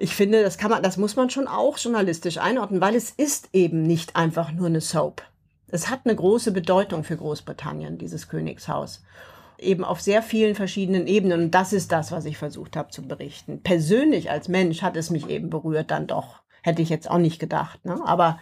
ich 0.00 0.14
finde, 0.14 0.42
das 0.42 0.58
kann 0.58 0.70
man, 0.70 0.82
das 0.82 0.96
muss 0.96 1.16
man 1.16 1.28
schon 1.28 1.48
auch 1.48 1.76
journalistisch 1.76 2.38
einordnen, 2.38 2.80
weil 2.80 2.94
es 2.94 3.10
ist 3.10 3.48
eben 3.52 3.82
nicht 3.82 4.14
einfach 4.14 4.52
nur 4.52 4.68
eine 4.68 4.80
Soap. 4.80 5.22
Es 5.70 5.90
hat 5.90 6.00
eine 6.04 6.16
große 6.16 6.52
Bedeutung 6.52 7.04
für 7.04 7.16
Großbritannien, 7.16 7.98
dieses 7.98 8.28
Königshaus. 8.28 9.02
Eben 9.58 9.84
auf 9.84 10.00
sehr 10.00 10.22
vielen 10.22 10.54
verschiedenen 10.54 11.06
Ebenen. 11.06 11.42
Und 11.44 11.50
das 11.52 11.72
ist 11.72 11.92
das, 11.92 12.12
was 12.12 12.24
ich 12.24 12.38
versucht 12.38 12.76
habe 12.76 12.90
zu 12.90 13.02
berichten. 13.02 13.62
Persönlich 13.62 14.30
als 14.30 14.48
Mensch 14.48 14.82
hat 14.82 14.96
es 14.96 15.10
mich 15.10 15.28
eben 15.28 15.50
berührt, 15.50 15.90
dann 15.90 16.06
doch. 16.06 16.40
Hätte 16.62 16.82
ich 16.82 16.88
jetzt 16.88 17.10
auch 17.10 17.18
nicht 17.18 17.38
gedacht. 17.38 17.84
Ne? 17.84 18.00
Aber 18.04 18.38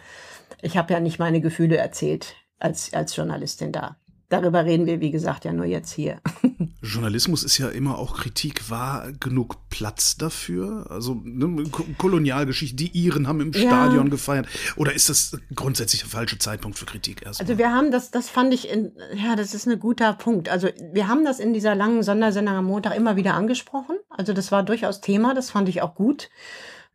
ich 0.61 0.77
habe 0.77 0.93
ja 0.93 0.99
nicht 0.99 1.19
meine 1.19 1.41
Gefühle 1.41 1.77
erzählt 1.77 2.35
als, 2.59 2.93
als 2.93 3.15
Journalistin 3.15 3.71
da. 3.71 3.97
Darüber 4.29 4.65
reden 4.65 4.85
wir, 4.85 4.99
wie 4.99 5.11
gesagt, 5.11 5.45
ja 5.45 5.53
nur 5.53 5.65
jetzt 5.65 5.93
hier. 5.93 6.19
Journalismus 6.81 7.43
ist 7.43 7.57
ja 7.57 7.69
immer 7.69 7.97
auch 7.97 8.17
Kritik. 8.17 8.69
War 8.69 9.11
genug 9.13 9.69
Platz 9.69 10.17
dafür? 10.17 10.87
Also 10.89 11.21
ne, 11.23 11.63
Kolonialgeschichte, 11.97 12.75
die 12.75 12.89
Iren 12.89 13.27
haben 13.27 13.39
im 13.39 13.53
ja. 13.53 13.61
Stadion 13.61 14.09
gefeiert. 14.09 14.47
Oder 14.75 14.93
ist 14.93 15.07
das 15.07 15.37
grundsätzlich 15.55 16.01
der 16.01 16.09
falsche 16.09 16.37
Zeitpunkt 16.39 16.77
für 16.77 16.85
Kritik 16.85 17.25
erstmal? 17.25 17.47
Also 17.47 17.57
wir 17.57 17.71
haben 17.71 17.91
das, 17.91 18.11
das 18.11 18.29
fand 18.29 18.53
ich, 18.53 18.69
in, 18.69 18.91
ja, 19.13 19.37
das 19.37 19.53
ist 19.53 19.65
ein 19.65 19.79
guter 19.79 20.13
Punkt. 20.13 20.49
Also 20.49 20.67
wir 20.91 21.07
haben 21.07 21.23
das 21.23 21.39
in 21.39 21.53
dieser 21.53 21.75
langen 21.75 22.03
Sondersendung 22.03 22.55
am 22.55 22.65
Montag 22.65 22.97
immer 22.97 23.15
wieder 23.15 23.33
angesprochen. 23.33 23.95
Also 24.09 24.33
das 24.33 24.51
war 24.51 24.63
durchaus 24.63 24.99
Thema, 24.99 25.33
das 25.35 25.51
fand 25.51 25.69
ich 25.69 25.81
auch 25.81 25.95
gut. 25.95 26.29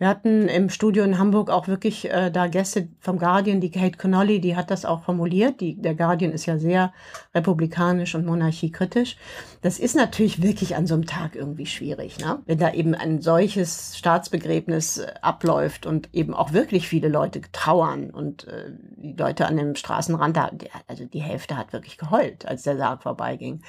Wir 0.03 0.09
hatten 0.09 0.49
im 0.49 0.69
Studio 0.69 1.05
in 1.05 1.17
Hamburg 1.17 1.49
auch 1.49 1.69
wirklich 1.69 2.11
äh, 2.11 2.33
da 2.33 2.49
Gäste 2.49 2.89
vom 2.99 3.21
Guardian, 3.21 3.61
die 3.61 3.71
Kate 3.71 3.97
Connolly, 3.97 4.41
die 4.41 4.57
hat 4.57 4.73
das 4.73 4.85
auch 4.85 5.05
formuliert. 5.05 5.61
Die, 5.61 5.81
der 5.81 5.95
Guardian 5.95 6.33
ist 6.33 6.45
ja 6.45 6.59
sehr 6.59 6.93
republikanisch 7.37 8.17
und 8.17 8.27
monarchiekritisch. 8.27 9.17
Das 9.61 9.79
ist 9.79 9.95
natürlich 9.95 10.43
wirklich 10.43 10.75
an 10.75 10.89
so 10.89 10.95
einem 10.95 11.07
Tag 11.07 11.37
irgendwie 11.37 11.67
schwierig, 11.67 12.19
ne? 12.19 12.41
wenn 12.47 12.59
da 12.59 12.73
eben 12.73 12.97
ein 12.97 13.23
solches 13.23 13.97
Staatsbegräbnis 13.97 14.99
äh, 14.99 15.13
abläuft 15.23 15.87
und 15.87 16.13
eben 16.13 16.35
auch 16.35 16.53
wirklich 16.53 16.89
viele 16.89 17.07
Leute 17.07 17.41
trauern 17.53 18.11
und 18.11 18.49
äh, 18.49 18.73
die 18.97 19.13
Leute 19.13 19.47
an 19.47 19.57
dem 19.57 19.77
Straßenrand, 19.77 20.37
da, 20.37 20.51
also 20.89 21.05
die 21.05 21.23
Hälfte 21.23 21.57
hat 21.57 21.73
wirklich 21.73 21.97
geheult, 21.97 22.45
als 22.45 22.65
der 22.65 22.77
Sarg 22.77 23.05
vorbeiging. 23.05 23.63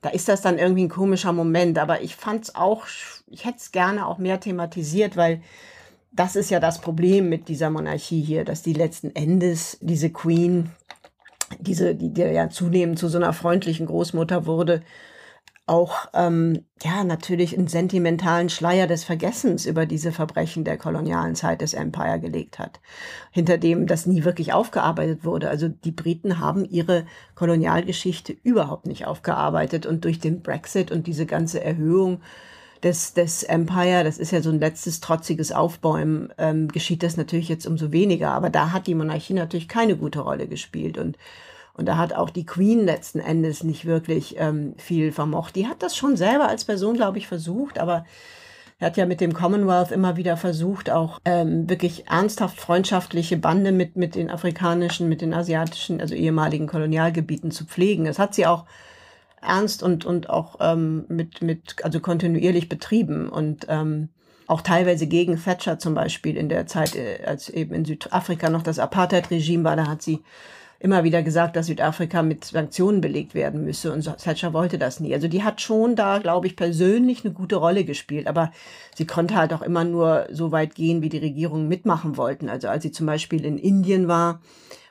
Da 0.00 0.08
ist 0.08 0.30
das 0.30 0.40
dann 0.40 0.56
irgendwie 0.56 0.84
ein 0.84 0.88
komischer 0.88 1.34
Moment, 1.34 1.78
aber 1.78 2.00
ich 2.00 2.16
fand 2.16 2.44
es 2.44 2.54
auch, 2.54 2.86
ich 3.26 3.44
hätte 3.44 3.58
es 3.58 3.70
gerne 3.70 4.06
auch 4.06 4.16
mehr 4.16 4.40
thematisiert, 4.40 5.18
weil 5.18 5.42
das 6.14 6.36
ist 6.36 6.50
ja 6.50 6.60
das 6.60 6.80
Problem 6.80 7.28
mit 7.28 7.48
dieser 7.48 7.70
Monarchie 7.70 8.22
hier, 8.22 8.44
dass 8.44 8.62
die 8.62 8.72
letzten 8.72 9.14
Endes 9.14 9.78
diese 9.80 10.10
Queen, 10.10 10.70
diese, 11.58 11.94
die, 11.94 12.12
die 12.12 12.22
ja 12.22 12.48
zunehmend 12.50 12.98
zu 12.98 13.08
so 13.08 13.18
einer 13.18 13.32
freundlichen 13.32 13.86
Großmutter 13.86 14.46
wurde, 14.46 14.82
auch 15.66 16.08
ähm, 16.12 16.66
ja 16.82 17.04
natürlich 17.04 17.56
einen 17.56 17.68
sentimentalen 17.68 18.50
Schleier 18.50 18.86
des 18.86 19.02
Vergessens 19.02 19.64
über 19.64 19.86
diese 19.86 20.12
Verbrechen 20.12 20.62
der 20.62 20.76
kolonialen 20.76 21.34
Zeit 21.34 21.62
des 21.62 21.72
Empire 21.72 22.20
gelegt 22.20 22.58
hat, 22.58 22.80
hinter 23.30 23.56
dem 23.56 23.86
das 23.86 24.04
nie 24.04 24.24
wirklich 24.24 24.52
aufgearbeitet 24.52 25.24
wurde. 25.24 25.48
Also 25.48 25.68
die 25.68 25.92
Briten 25.92 26.38
haben 26.38 26.66
ihre 26.66 27.06
Kolonialgeschichte 27.34 28.36
überhaupt 28.42 28.86
nicht 28.86 29.06
aufgearbeitet 29.06 29.86
und 29.86 30.04
durch 30.04 30.20
den 30.20 30.42
Brexit 30.42 30.92
und 30.92 31.06
diese 31.06 31.24
ganze 31.24 31.64
Erhöhung 31.64 32.20
des, 32.84 33.14
des 33.14 33.42
Empire, 33.42 34.04
das 34.04 34.18
ist 34.18 34.30
ja 34.30 34.42
so 34.42 34.50
ein 34.50 34.60
letztes 34.60 35.00
trotziges 35.00 35.50
Aufbäumen, 35.52 36.32
ähm, 36.38 36.68
geschieht 36.68 37.02
das 37.02 37.16
natürlich 37.16 37.48
jetzt 37.48 37.66
umso 37.66 37.90
weniger. 37.90 38.30
Aber 38.30 38.50
da 38.50 38.72
hat 38.72 38.86
die 38.86 38.94
Monarchie 38.94 39.34
natürlich 39.34 39.68
keine 39.68 39.96
gute 39.96 40.20
Rolle 40.20 40.46
gespielt. 40.46 40.98
Und, 40.98 41.16
und 41.72 41.86
da 41.86 41.96
hat 41.96 42.12
auch 42.12 42.30
die 42.30 42.46
Queen 42.46 42.84
letzten 42.84 43.20
Endes 43.20 43.64
nicht 43.64 43.86
wirklich 43.86 44.36
ähm, 44.38 44.74
viel 44.76 45.10
vermocht. 45.10 45.56
Die 45.56 45.66
hat 45.66 45.82
das 45.82 45.96
schon 45.96 46.16
selber 46.16 46.48
als 46.48 46.64
Person, 46.64 46.94
glaube 46.94 47.18
ich, 47.18 47.26
versucht, 47.26 47.78
aber 47.78 48.04
er 48.78 48.88
hat 48.88 48.96
ja 48.96 49.06
mit 49.06 49.20
dem 49.20 49.32
Commonwealth 49.32 49.92
immer 49.92 50.16
wieder 50.16 50.36
versucht, 50.36 50.90
auch 50.90 51.20
ähm, 51.24 51.68
wirklich 51.70 52.08
ernsthaft 52.08 52.60
freundschaftliche 52.60 53.36
Bande 53.36 53.72
mit, 53.72 53.96
mit 53.96 54.14
den 54.14 54.30
afrikanischen, 54.30 55.08
mit 55.08 55.20
den 55.20 55.32
asiatischen, 55.32 56.00
also 56.00 56.14
ehemaligen 56.14 56.66
Kolonialgebieten 56.66 57.50
zu 57.50 57.64
pflegen. 57.64 58.04
Das 58.04 58.18
hat 58.18 58.34
sie 58.34 58.46
auch 58.46 58.64
ernst 59.44 59.82
und, 59.82 60.04
und 60.04 60.30
auch 60.30 60.56
ähm, 60.60 61.04
mit, 61.08 61.42
mit, 61.42 61.76
also 61.84 62.00
kontinuierlich 62.00 62.68
betrieben 62.68 63.28
und 63.28 63.66
ähm, 63.68 64.08
auch 64.46 64.60
teilweise 64.60 65.06
gegen 65.06 65.42
Thatcher 65.42 65.78
zum 65.78 65.94
Beispiel 65.94 66.36
in 66.36 66.48
der 66.48 66.66
Zeit, 66.66 66.96
äh, 66.96 67.20
als 67.26 67.48
eben 67.48 67.74
in 67.74 67.84
Südafrika 67.84 68.50
noch 68.50 68.62
das 68.62 68.78
Apartheid-Regime 68.78 69.64
war, 69.64 69.76
da 69.76 69.86
hat 69.86 70.02
sie 70.02 70.22
immer 70.80 71.02
wieder 71.02 71.22
gesagt, 71.22 71.56
dass 71.56 71.66
Südafrika 71.66 72.22
mit 72.22 72.44
Sanktionen 72.44 73.00
belegt 73.00 73.34
werden 73.34 73.64
müsse 73.64 73.90
und 73.90 74.04
Thatcher 74.18 74.52
wollte 74.52 74.78
das 74.78 75.00
nie. 75.00 75.14
Also 75.14 75.28
die 75.28 75.42
hat 75.42 75.62
schon 75.62 75.96
da, 75.96 76.18
glaube 76.18 76.46
ich, 76.46 76.56
persönlich 76.56 77.24
eine 77.24 77.32
gute 77.32 77.56
Rolle 77.56 77.84
gespielt, 77.84 78.26
aber 78.26 78.52
sie 78.94 79.06
konnte 79.06 79.34
halt 79.34 79.54
auch 79.54 79.62
immer 79.62 79.84
nur 79.84 80.26
so 80.30 80.52
weit 80.52 80.74
gehen, 80.74 81.00
wie 81.00 81.08
die 81.08 81.18
Regierungen 81.18 81.68
mitmachen 81.68 82.18
wollten. 82.18 82.50
Also 82.50 82.68
als 82.68 82.82
sie 82.82 82.92
zum 82.92 83.06
Beispiel 83.06 83.46
in 83.46 83.56
Indien 83.56 84.08
war 84.08 84.42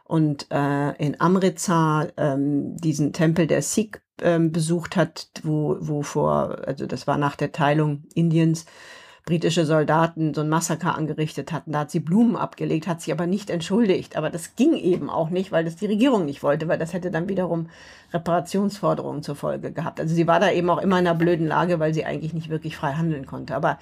und 0.04 0.48
äh, 0.50 0.96
in 0.98 1.22
Amritsar 1.22 2.08
ähm, 2.18 2.76
diesen 2.78 3.13
Tempel 3.13 3.46
der 3.46 3.62
Sikh 3.62 4.02
ähm, 4.21 4.52
besucht 4.52 4.95
hat, 4.95 5.30
wo, 5.43 5.78
wo 5.80 6.02
vor, 6.02 6.60
also 6.65 6.86
das 6.86 7.08
war 7.08 7.17
nach 7.17 7.36
der 7.36 7.52
Teilung 7.52 8.04
Indiens, 8.13 8.65
britische 9.26 9.65
Soldaten 9.65 10.34
so 10.34 10.41
ein 10.41 10.49
Massaker 10.49 10.95
angerichtet 10.95 11.54
hatten. 11.54 11.71
Da 11.71 11.80
hat 11.80 11.91
sie 11.91 12.02
Blumen 12.02 12.36
abgelegt, 12.36 12.88
hat 12.88 13.02
sich 13.02 13.13
aber 13.13 13.26
nicht 13.26 13.49
entschuldigt. 13.49 14.17
Aber 14.17 14.30
das 14.30 14.56
ging 14.56 14.73
eben 14.73 15.10
auch 15.10 15.30
nicht, 15.30 15.52
weil 15.52 15.63
das 15.63 15.78
die 15.78 15.86
Regierung 15.86 16.26
nicht 16.26 16.43
wollte, 16.43 16.67
weil 16.67 16.78
das 16.78 16.91
hätte 16.91 17.10
dann 17.10 17.30
wiederum 17.30 17.69
Reparationsforderungen 18.12 19.23
zur 19.23 19.36
Folge 19.36 19.71
gehabt. 19.71 20.02
Also 20.02 20.13
sie 20.13 20.28
war 20.28 20.41
da 20.41 20.52
eben 20.52 20.69
auch 20.69 20.82
immer 20.82 20.99
in 20.99 21.08
einer 21.08 21.15
blöden 21.15 21.47
Lage, 21.47 21.80
weil 21.80 21.93
sie 21.93 22.04
eigentlich 22.04 22.34
nicht 22.34 22.49
wirklich 22.49 22.76
frei 22.76 22.93
handeln 22.93 23.26
konnte. 23.26 23.56
Aber 23.56 23.80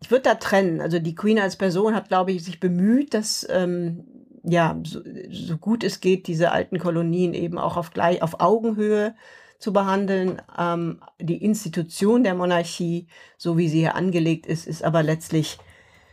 ich 0.00 0.10
würde 0.10 0.22
da 0.22 0.34
trennen. 0.36 0.80
Also 0.80 0.98
die 0.98 1.14
Queen 1.14 1.38
als 1.38 1.56
Person 1.56 1.94
hat, 1.94 2.08
glaube 2.08 2.32
ich, 2.32 2.42
sich 2.42 2.60
bemüht, 2.60 3.12
dass 3.12 3.46
ähm, 3.50 4.04
ja, 4.42 4.78
so, 4.84 5.00
so 5.30 5.56
gut 5.58 5.84
es 5.84 6.00
geht, 6.00 6.26
diese 6.26 6.52
alten 6.52 6.78
Kolonien 6.78 7.34
eben 7.34 7.58
auch 7.58 7.76
auf, 7.76 7.92
gleich, 7.92 8.22
auf 8.22 8.40
Augenhöhe 8.40 9.14
zu 9.58 9.72
behandeln. 9.72 10.40
Ähm, 10.58 11.00
die 11.20 11.44
Institution 11.44 12.24
der 12.24 12.34
Monarchie, 12.34 13.06
so 13.36 13.58
wie 13.58 13.68
sie 13.68 13.80
hier 13.80 13.94
angelegt 13.94 14.46
ist, 14.46 14.66
ist 14.66 14.82
aber 14.82 15.02
letztlich, 15.02 15.58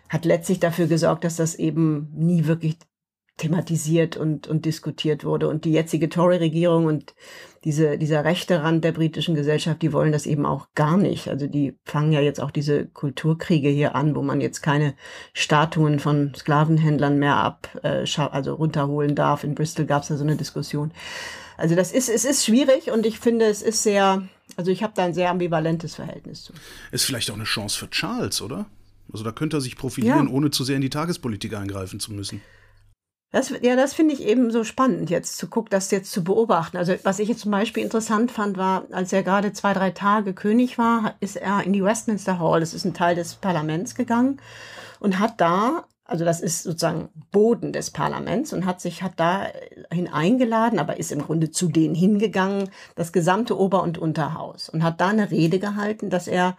hat 0.10 0.26
letztlich 0.26 0.60
dafür 0.60 0.88
gesorgt, 0.88 1.24
dass 1.24 1.38
das 1.38 1.56
eben 1.56 2.12
nie 2.14 2.46
wirklich 2.46 2.78
thematisiert 3.38 4.18
und, 4.18 4.48
und 4.48 4.66
diskutiert 4.66 5.24
wurde. 5.24 5.48
Und 5.48 5.66
die 5.66 5.72
jetzige 5.72 6.10
Tory-Regierung 6.10 6.86
und 6.86 7.14
diese, 7.68 7.98
dieser 7.98 8.24
rechte 8.24 8.64
Rand 8.64 8.86
der 8.86 8.94
britischen 8.94 9.36
Gesellschaft, 9.36 9.82
die 9.82 9.92
wollen 9.92 10.14
das 10.14 10.26
eben 10.26 10.46
auch 10.46 10.70
gar 10.74 10.96
nicht. 10.96 11.28
Also 11.28 11.48
die 11.48 11.76
fangen 11.84 12.14
ja 12.14 12.22
jetzt 12.22 12.40
auch 12.40 12.50
diese 12.50 12.86
Kulturkriege 12.86 13.68
hier 13.68 13.94
an, 13.94 14.16
wo 14.16 14.22
man 14.22 14.40
jetzt 14.40 14.62
keine 14.62 14.94
Statuen 15.34 16.00
von 16.00 16.34
Sklavenhändlern 16.34 17.20
mehr 17.20 17.36
ab, 17.36 17.68
äh, 17.84 18.06
also 18.32 18.54
runterholen 18.54 19.16
darf. 19.16 19.44
In 19.44 19.54
Bristol 19.54 19.86
gab 19.86 20.04
es 20.04 20.08
da 20.08 20.16
so 20.16 20.24
eine 20.24 20.38
Diskussion. 20.38 20.94
Also 21.58 21.76
das 21.76 21.92
ist, 21.92 22.08
es 22.08 22.24
ist 22.24 22.46
schwierig 22.46 22.90
und 22.90 23.06
ich 23.06 23.20
finde, 23.20 23.44
es 23.48 23.62
ist 23.62 23.84
sehr, 23.84 24.26
also 24.56 24.72
ich 24.72 24.82
habe 24.82 24.94
da 24.96 25.04
ein 25.04 25.14
sehr 25.14 25.30
ambivalentes 25.30 25.96
Verhältnis 25.96 26.46
zu. 26.46 26.54
Ist 26.94 27.04
vielleicht 27.04 27.30
auch 27.32 27.36
eine 27.36 27.44
Chance 27.44 27.78
für 27.78 27.90
Charles, 27.90 28.42
oder? 28.42 28.66
Also 29.12 29.26
da 29.26 29.34
könnte 29.34 29.58
er 29.58 29.62
sich 29.62 29.76
profilieren, 29.76 30.28
ja. 30.28 30.34
ohne 30.34 30.52
zu 30.52 30.64
sehr 30.64 30.78
in 30.78 30.82
die 30.82 30.90
Tagespolitik 30.90 31.54
eingreifen 31.54 32.00
zu 32.00 32.14
müssen. 32.14 32.42
Das, 33.38 33.54
ja, 33.62 33.76
das 33.76 33.94
finde 33.94 34.16
ich 34.16 34.24
eben 34.24 34.50
so 34.50 34.64
spannend, 34.64 35.12
jetzt 35.12 35.38
zu 35.38 35.46
gucken, 35.48 35.70
das 35.70 35.92
jetzt 35.92 36.12
zu 36.12 36.24
beobachten. 36.24 36.76
Also 36.76 36.96
was 37.04 37.20
ich 37.20 37.30
jetzt 37.30 37.42
zum 37.42 37.52
Beispiel 37.52 37.84
interessant 37.84 38.32
fand, 38.32 38.58
war, 38.58 38.86
als 38.92 39.14
er 39.14 39.22
gerade 39.22 39.54
zwei, 39.54 39.76
drei 39.76 39.92
Tage 39.92 40.34
König 40.34 40.80
war, 40.80 41.14
ist 41.20 41.36
er 41.36 41.62
in 41.62 41.72
die 41.72 41.84
Westminster 41.84 42.40
Hall, 42.40 42.62
das 42.62 42.74
ist 42.74 42.84
ein 42.84 42.96
Teil 42.96 43.14
des 43.14 43.36
Parlaments 43.36 43.94
gegangen 43.94 44.42
und 45.00 45.20
hat 45.20 45.40
da, 45.40 45.84
also 46.04 46.26
das 46.26 46.42
ist 46.42 46.64
sozusagen 46.64 47.10
Boden 47.32 47.74
des 47.74 47.92
Parlaments 47.92 48.54
und 48.54 48.66
hat 48.66 48.82
sich, 48.82 49.04
hat 49.04 49.14
da 49.18 49.46
hineingeladen, 49.94 50.80
aber 50.80 50.98
ist 50.98 51.12
im 51.12 51.22
Grunde 51.22 51.52
zu 51.52 51.68
denen 51.68 51.94
hingegangen, 51.94 52.72
das 52.96 53.14
gesamte 53.14 53.56
Ober- 53.56 53.84
und 53.84 54.00
Unterhaus 54.00 54.68
und 54.68 54.82
hat 54.82 55.00
da 55.00 55.10
eine 55.10 55.30
Rede 55.30 55.60
gehalten, 55.60 56.10
dass 56.10 56.28
er 56.28 56.58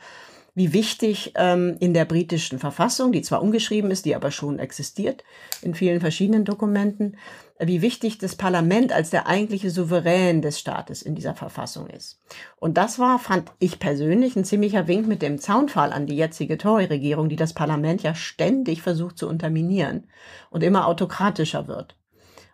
wie 0.59 0.73
wichtig 0.73 1.35
ähm, 1.37 1.77
in 1.79 1.95
der 1.95 2.05
britischen 2.05 2.59
Verfassung, 2.59 3.13
die 3.13 3.23
zwar 3.23 3.43
ungeschrieben 3.43 3.93
ist, 3.93 4.05
die 4.05 4.17
aber 4.17 4.33
schon 4.33 4.59
existiert 4.59 5.23
in 5.63 5.73
vielen 5.73 6.01
verschiedenen 6.01 6.45
Dokumenten, 6.45 7.17
wie 7.61 7.81
wichtig 7.81 8.19
das 8.19 8.35
Parlament 8.35 8.93
als 8.93 9.11
der 9.11 9.29
eigentliche 9.29 9.71
Souverän 9.71 10.43
des 10.43 10.59
Staates 10.59 11.03
in 11.03 11.15
dieser 11.15 11.37
Verfassung 11.37 11.87
ist. 11.87 12.21
Und 12.57 12.77
das 12.77 12.99
war, 12.99 13.21
fand 13.21 13.53
ich 13.61 13.79
persönlich, 13.79 14.35
ein 14.35 14.45
ziemlicher 14.45 14.89
Wink 14.89 15.07
mit 15.07 15.23
dem 15.23 15.39
Zaunfall 15.39 15.93
an 15.93 16.07
die 16.07 16.17
jetzige 16.17 16.59
Tory-Regierung, 16.59 17.29
die 17.29 17.37
das 17.37 17.53
Parlament 17.53 18.03
ja 18.03 18.17
ständig 18.17 18.83
versucht 18.83 19.17
zu 19.17 19.29
unterminieren 19.29 20.09
und 20.51 20.65
immer 20.65 20.89
autokratischer 20.89 21.69
wird. 21.69 21.95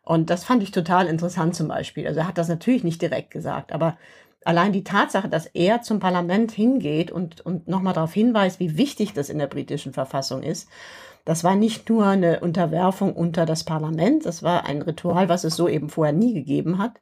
Und 0.03 0.29
das 0.29 0.45
fand 0.45 0.63
ich 0.63 0.73
total 0.73 1.07
interessant 1.07 1.57
zum 1.57 1.69
Beispiel. 1.69 2.07
Also 2.07 2.21
er 2.21 2.29
hat 2.29 2.37
das 2.37 2.49
natürlich 2.49 2.85
nicht 2.85 3.01
direkt 3.01 3.31
gesagt, 3.31 3.73
aber 3.73 3.97
allein 4.45 4.73
die 4.73 4.85
Tatsache, 4.85 5.29
dass 5.29 5.47
er 5.47 5.83
zum 5.83 6.01
Parlament 6.01 6.53
hingeht 6.53 7.11
und, 7.11 7.45
und 7.45 7.69
nochmal 7.69 7.95
darauf 7.95 8.13
hinweist, 8.13 8.61
wie 8.61 8.77
wichtig 8.77 9.13
das 9.13 9.29
in 9.29 9.39
der 9.39 9.47
britischen 9.47 9.93
Verfassung 9.93 10.43
ist, 10.43 10.69
das 11.25 11.43
war 11.43 11.57
nicht 11.57 11.89
nur 11.89 12.07
eine 12.07 12.41
Unterwerfung 12.41 13.15
unter 13.15 13.47
das 13.47 13.65
Parlament, 13.65 14.27
das 14.27 14.43
war 14.43 14.67
ein 14.67 14.83
Ritual, 14.83 15.29
was 15.29 15.45
es 15.45 15.57
so 15.57 15.69
eben 15.69 15.89
vorher 15.89 16.13
nie 16.13 16.35
gegeben 16.35 16.79
hat, 16.79 17.01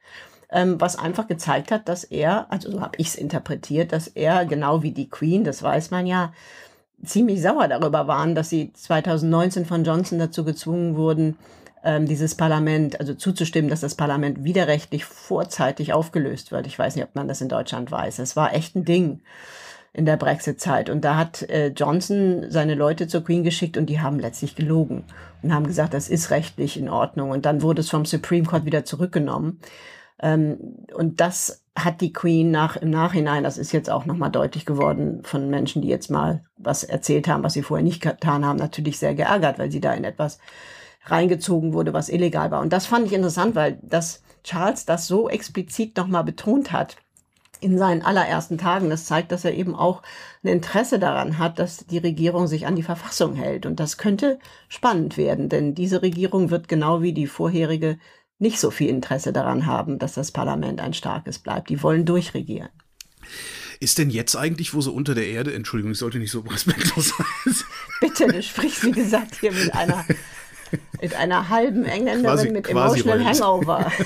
ähm, 0.50 0.81
was 0.81 0.96
einfach 0.96 1.26
gezeigt 1.26 1.72
hat, 1.72 1.88
dass 1.88 2.05
er, 2.05 2.50
also 2.50 2.70
so 2.70 2.81
habe 2.81 2.96
ich 2.98 3.09
es 3.09 3.14
interpretiert, 3.16 3.92
dass 3.92 4.07
er 4.07 4.46
genau 4.46 4.83
wie 4.83 4.92
die 4.92 5.11
Queen, 5.11 5.42
das 5.42 5.62
weiß 5.62 5.90
man 5.90 6.07
ja, 6.07 6.33
ziemlich 7.05 7.42
sauer 7.42 7.66
darüber 7.66 8.07
waren, 8.07 8.37
dass 8.37 8.48
sie 8.48 8.72
2019 8.72 9.64
von 9.66 9.83
Johnson 9.83 10.20
dazu 10.20 10.44
gezwungen 10.44 10.96
wurden, 10.96 11.37
dieses 11.84 12.36
Parlament, 12.36 13.00
also 13.00 13.14
zuzustimmen, 13.14 13.68
dass 13.68 13.80
das 13.80 13.96
Parlament 13.96 14.44
widerrechtlich 14.44 15.04
vorzeitig 15.04 15.92
aufgelöst 15.92 16.52
wird. 16.52 16.68
Ich 16.68 16.78
weiß 16.78 16.94
nicht, 16.94 17.04
ob 17.04 17.16
man 17.16 17.26
das 17.26 17.40
in 17.40 17.48
Deutschland 17.48 17.90
weiß. 17.90 18.20
Es 18.20 18.36
war 18.36 18.54
echt 18.54 18.76
ein 18.76 18.84
Ding 18.84 19.20
in 19.92 20.06
der 20.06 20.16
Brexit-Zeit. 20.16 20.88
Und 20.88 21.04
da 21.04 21.16
hat 21.16 21.42
äh, 21.50 21.68
Johnson 21.68 22.46
seine 22.48 22.74
Leute 22.74 23.08
zur 23.08 23.24
Queen 23.24 23.44
geschickt 23.44 23.76
und 23.76 23.86
die 23.86 24.00
haben 24.00 24.18
letztlich 24.18 24.56
gelogen 24.56 25.04
und 25.42 25.52
haben 25.52 25.66
gesagt, 25.66 25.92
das 25.92 26.08
ist 26.08 26.30
rechtlich 26.30 26.78
in 26.78 26.88
Ordnung. 26.88 27.30
Und 27.30 27.44
dann 27.44 27.62
wurde 27.62 27.80
es 27.80 27.90
vom 27.90 28.06
Supreme 28.06 28.46
Court 28.46 28.64
wieder 28.64 28.84
zurückgenommen. 28.84 29.60
Ähm, 30.20 30.86
und 30.94 31.20
das 31.20 31.62
hat 31.76 32.00
die 32.00 32.12
Queen 32.12 32.50
nach, 32.50 32.76
im 32.76 32.90
Nachhinein, 32.90 33.44
das 33.44 33.58
ist 33.58 33.72
jetzt 33.72 33.90
auch 33.90 34.06
nochmal 34.06 34.30
deutlich 34.30 34.66
geworden 34.66 35.22
von 35.24 35.48
Menschen, 35.50 35.82
die 35.82 35.88
jetzt 35.88 36.10
mal 36.10 36.44
was 36.56 36.84
erzählt 36.84 37.28
haben, 37.28 37.42
was 37.42 37.54
sie 37.54 37.62
vorher 37.62 37.84
nicht 37.84 38.02
getan 38.02 38.44
haben, 38.44 38.58
natürlich 38.58 38.98
sehr 38.98 39.14
geärgert, 39.14 39.58
weil 39.58 39.70
sie 39.70 39.80
da 39.80 39.92
in 39.92 40.04
etwas 40.04 40.38
reingezogen 41.04 41.72
wurde, 41.72 41.92
was 41.92 42.08
illegal 42.08 42.50
war. 42.50 42.60
Und 42.60 42.72
das 42.72 42.86
fand 42.86 43.06
ich 43.06 43.12
interessant, 43.12 43.54
weil 43.54 43.78
das 43.82 44.22
Charles 44.44 44.84
das 44.84 45.06
so 45.06 45.28
explizit 45.28 45.96
nochmal 45.96 46.24
betont 46.24 46.72
hat 46.72 46.96
in 47.60 47.78
seinen 47.78 48.02
allerersten 48.02 48.58
Tagen. 48.58 48.90
Das 48.90 49.06
zeigt, 49.06 49.32
dass 49.32 49.44
er 49.44 49.54
eben 49.54 49.74
auch 49.74 50.02
ein 50.42 50.48
Interesse 50.48 50.98
daran 50.98 51.38
hat, 51.38 51.58
dass 51.58 51.86
die 51.86 51.98
Regierung 51.98 52.48
sich 52.48 52.66
an 52.66 52.76
die 52.76 52.82
Verfassung 52.82 53.34
hält. 53.34 53.66
Und 53.66 53.78
das 53.78 53.98
könnte 53.98 54.38
spannend 54.68 55.16
werden, 55.16 55.48
denn 55.48 55.74
diese 55.74 56.02
Regierung 56.02 56.50
wird 56.50 56.68
genau 56.68 57.02
wie 57.02 57.12
die 57.12 57.26
vorherige 57.26 57.98
nicht 58.38 58.58
so 58.58 58.72
viel 58.72 58.88
Interesse 58.88 59.32
daran 59.32 59.66
haben, 59.66 60.00
dass 60.00 60.14
das 60.14 60.32
Parlament 60.32 60.80
ein 60.80 60.94
starkes 60.94 61.38
bleibt. 61.38 61.70
Die 61.70 61.80
wollen 61.82 62.04
durchregieren. 62.04 62.70
Ist 63.78 63.98
denn 63.98 64.10
jetzt 64.10 64.36
eigentlich, 64.36 64.74
wo 64.74 64.80
so 64.80 64.92
unter 64.92 65.14
der 65.14 65.28
Erde, 65.28 65.54
Entschuldigung, 65.54 65.92
ich 65.92 65.98
sollte 65.98 66.18
nicht 66.18 66.32
so 66.32 66.40
respektlos 66.48 67.10
sein. 67.10 67.54
Bitte, 68.00 68.26
du 68.26 68.42
sprichst, 68.42 68.84
wie 68.84 68.90
gesagt, 68.90 69.36
hier 69.40 69.52
mit 69.52 69.72
einer, 69.72 70.04
mit 71.02 71.16
einer 71.16 71.48
halben 71.48 71.84
Engländerin 71.84 72.24
quasi, 72.24 72.50
mit 72.50 72.68
Emotional 72.68 73.24
Hangover. 73.24 73.90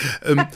ähm, 0.24 0.46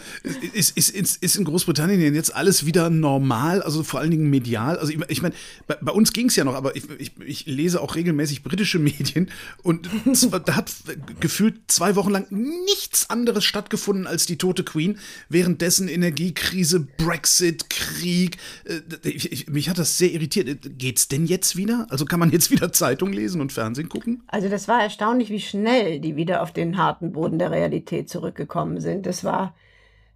ist, 0.52 0.76
ist, 0.76 0.90
ist, 0.90 1.22
ist 1.22 1.36
in 1.36 1.44
Großbritannien 1.44 2.14
jetzt 2.14 2.34
alles 2.34 2.66
wieder 2.66 2.90
normal, 2.90 3.62
also 3.62 3.82
vor 3.82 4.00
allen 4.00 4.10
Dingen 4.10 4.30
medial? 4.30 4.78
Also 4.78 4.92
ich, 4.92 4.98
ich 5.08 5.22
meine, 5.22 5.34
bei, 5.66 5.76
bei, 5.80 5.92
uns 5.92 6.12
ging 6.12 6.26
es 6.26 6.36
ja 6.36 6.44
noch, 6.44 6.54
aber 6.54 6.76
ich, 6.76 6.84
ich, 6.98 7.12
ich, 7.24 7.46
lese 7.46 7.80
auch 7.80 7.94
regelmäßig 7.94 8.42
britische 8.42 8.78
Medien 8.78 9.30
und 9.62 9.88
da 10.46 10.56
hat 10.56 10.72
gefühlt 11.20 11.60
zwei 11.68 11.96
Wochen 11.96 12.10
lang 12.10 12.26
nichts 12.30 13.10
anderes 13.10 13.44
stattgefunden 13.44 14.06
als 14.06 14.26
die 14.26 14.38
tote 14.38 14.64
Queen, 14.64 14.98
währenddessen 15.28 15.88
Energiekrise, 15.88 16.80
Brexit, 16.80 17.70
Krieg. 17.70 18.38
Äh, 18.64 18.80
mich 19.50 19.68
hat 19.68 19.78
das 19.78 19.98
sehr 19.98 20.12
irritiert. 20.12 20.78
Geht's 20.78 21.08
denn 21.08 21.26
jetzt 21.26 21.56
wieder? 21.56 21.86
Also 21.90 22.04
kann 22.04 22.20
man 22.20 22.30
jetzt 22.30 22.50
wieder 22.50 22.72
Zeitung 22.72 23.12
lesen 23.12 23.40
und 23.40 23.52
Fernsehen 23.52 23.88
gucken? 23.88 24.22
Also 24.26 24.48
das 24.48 24.68
war 24.68 24.82
erstaunlich, 24.82 25.30
wie 25.30 25.40
schnell 25.40 26.00
die 26.00 26.16
wieder 26.16 26.42
auf 26.42 26.52
den 26.52 26.76
harten 26.76 27.12
Boden 27.12 27.38
der 27.38 27.50
Realität 27.50 28.08
zurückgekommen 28.08 28.80
sind. 28.80 29.06
Das 29.06 29.24
war 29.24 29.54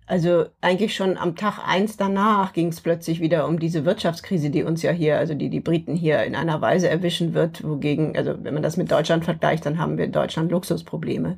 also 0.09 0.47
eigentlich 0.63 0.95
schon 0.95 1.19
am 1.19 1.37
Tag 1.37 1.59
eins 1.67 1.97
danach 1.99 2.55
ging 2.55 2.69
es 2.69 2.81
plötzlich 2.81 3.21
wieder 3.21 3.47
um 3.47 3.59
diese 3.59 3.85
Wirtschaftskrise, 3.85 4.49
die 4.49 4.63
uns 4.63 4.83
ja 4.83 4.91
hier, 4.91 5.19
also 5.19 5.35
die 5.35 5.51
die 5.51 5.61
Briten 5.61 5.95
hier 5.95 6.23
in 6.25 6.35
einer 6.35 6.61
Weise 6.63 6.89
erwischen 6.89 7.35
wird, 7.35 7.63
wogegen, 7.63 8.17
also 8.17 8.35
wenn 8.43 8.55
man 8.55 8.63
das 8.63 8.79
mit 8.79 8.91
Deutschland 8.91 9.25
vergleicht, 9.25 9.67
dann 9.67 9.79
haben 9.79 9.99
wir 9.99 10.07
in 10.07 10.13
Deutschland 10.13 10.51
Luxusprobleme. 10.51 11.37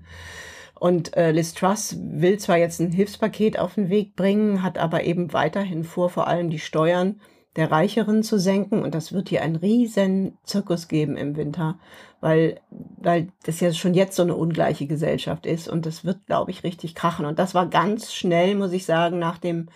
Und 0.79 1.17
äh, 1.17 1.33
Liz 1.33 1.53
Truss 1.53 1.97
will 2.01 2.39
zwar 2.39 2.57
jetzt 2.57 2.81
ein 2.81 2.93
Hilfspaket 2.93 3.59
auf 3.59 3.75
den 3.75 3.91
Weg 3.91 4.15
bringen, 4.17 4.63
hat 4.63 4.79
aber 4.79 5.05
eben 5.05 5.33
weiterhin 5.33 5.85
vor, 5.85 6.09
vor 6.09 6.29
allem 6.29 6.49
die 6.49 6.59
Steuern 6.59 7.21
der 7.57 7.71
Reicheren 7.71 8.23
zu 8.23 8.39
senken. 8.39 8.83
Und 8.83 8.95
das 8.95 9.13
wird 9.13 9.29
hier 9.29 9.43
einen 9.43 9.57
riesen 9.57 10.39
Zirkus 10.45 10.89
geben 10.89 11.17
im 11.17 11.37
Winter, 11.37 11.79
weil, 12.21 12.61
weil 12.71 13.29
das 13.45 13.61
ja 13.61 13.73
schon 13.73 13.95
jetzt 13.95 14.17
so 14.17 14.23
eine 14.23 14.37
ungleiche 14.37 14.87
Gesellschaft 14.87 15.47
ist. 15.47 15.69
Und 15.69 15.87
das 15.87 16.05
wird, 16.05 16.27
glaube 16.27 16.51
ich, 16.51 16.65
richtig 16.65 16.95
krachen. 16.95 17.27
Und 17.27 17.39
das 17.39 17.55
war 17.55 17.67
ganz 17.67 18.13
schnell, 18.13 18.55
muss 18.55 18.73
ich 18.73 18.85
sagen, 18.85 19.19
nach 19.19 19.39
dem, 19.39 19.69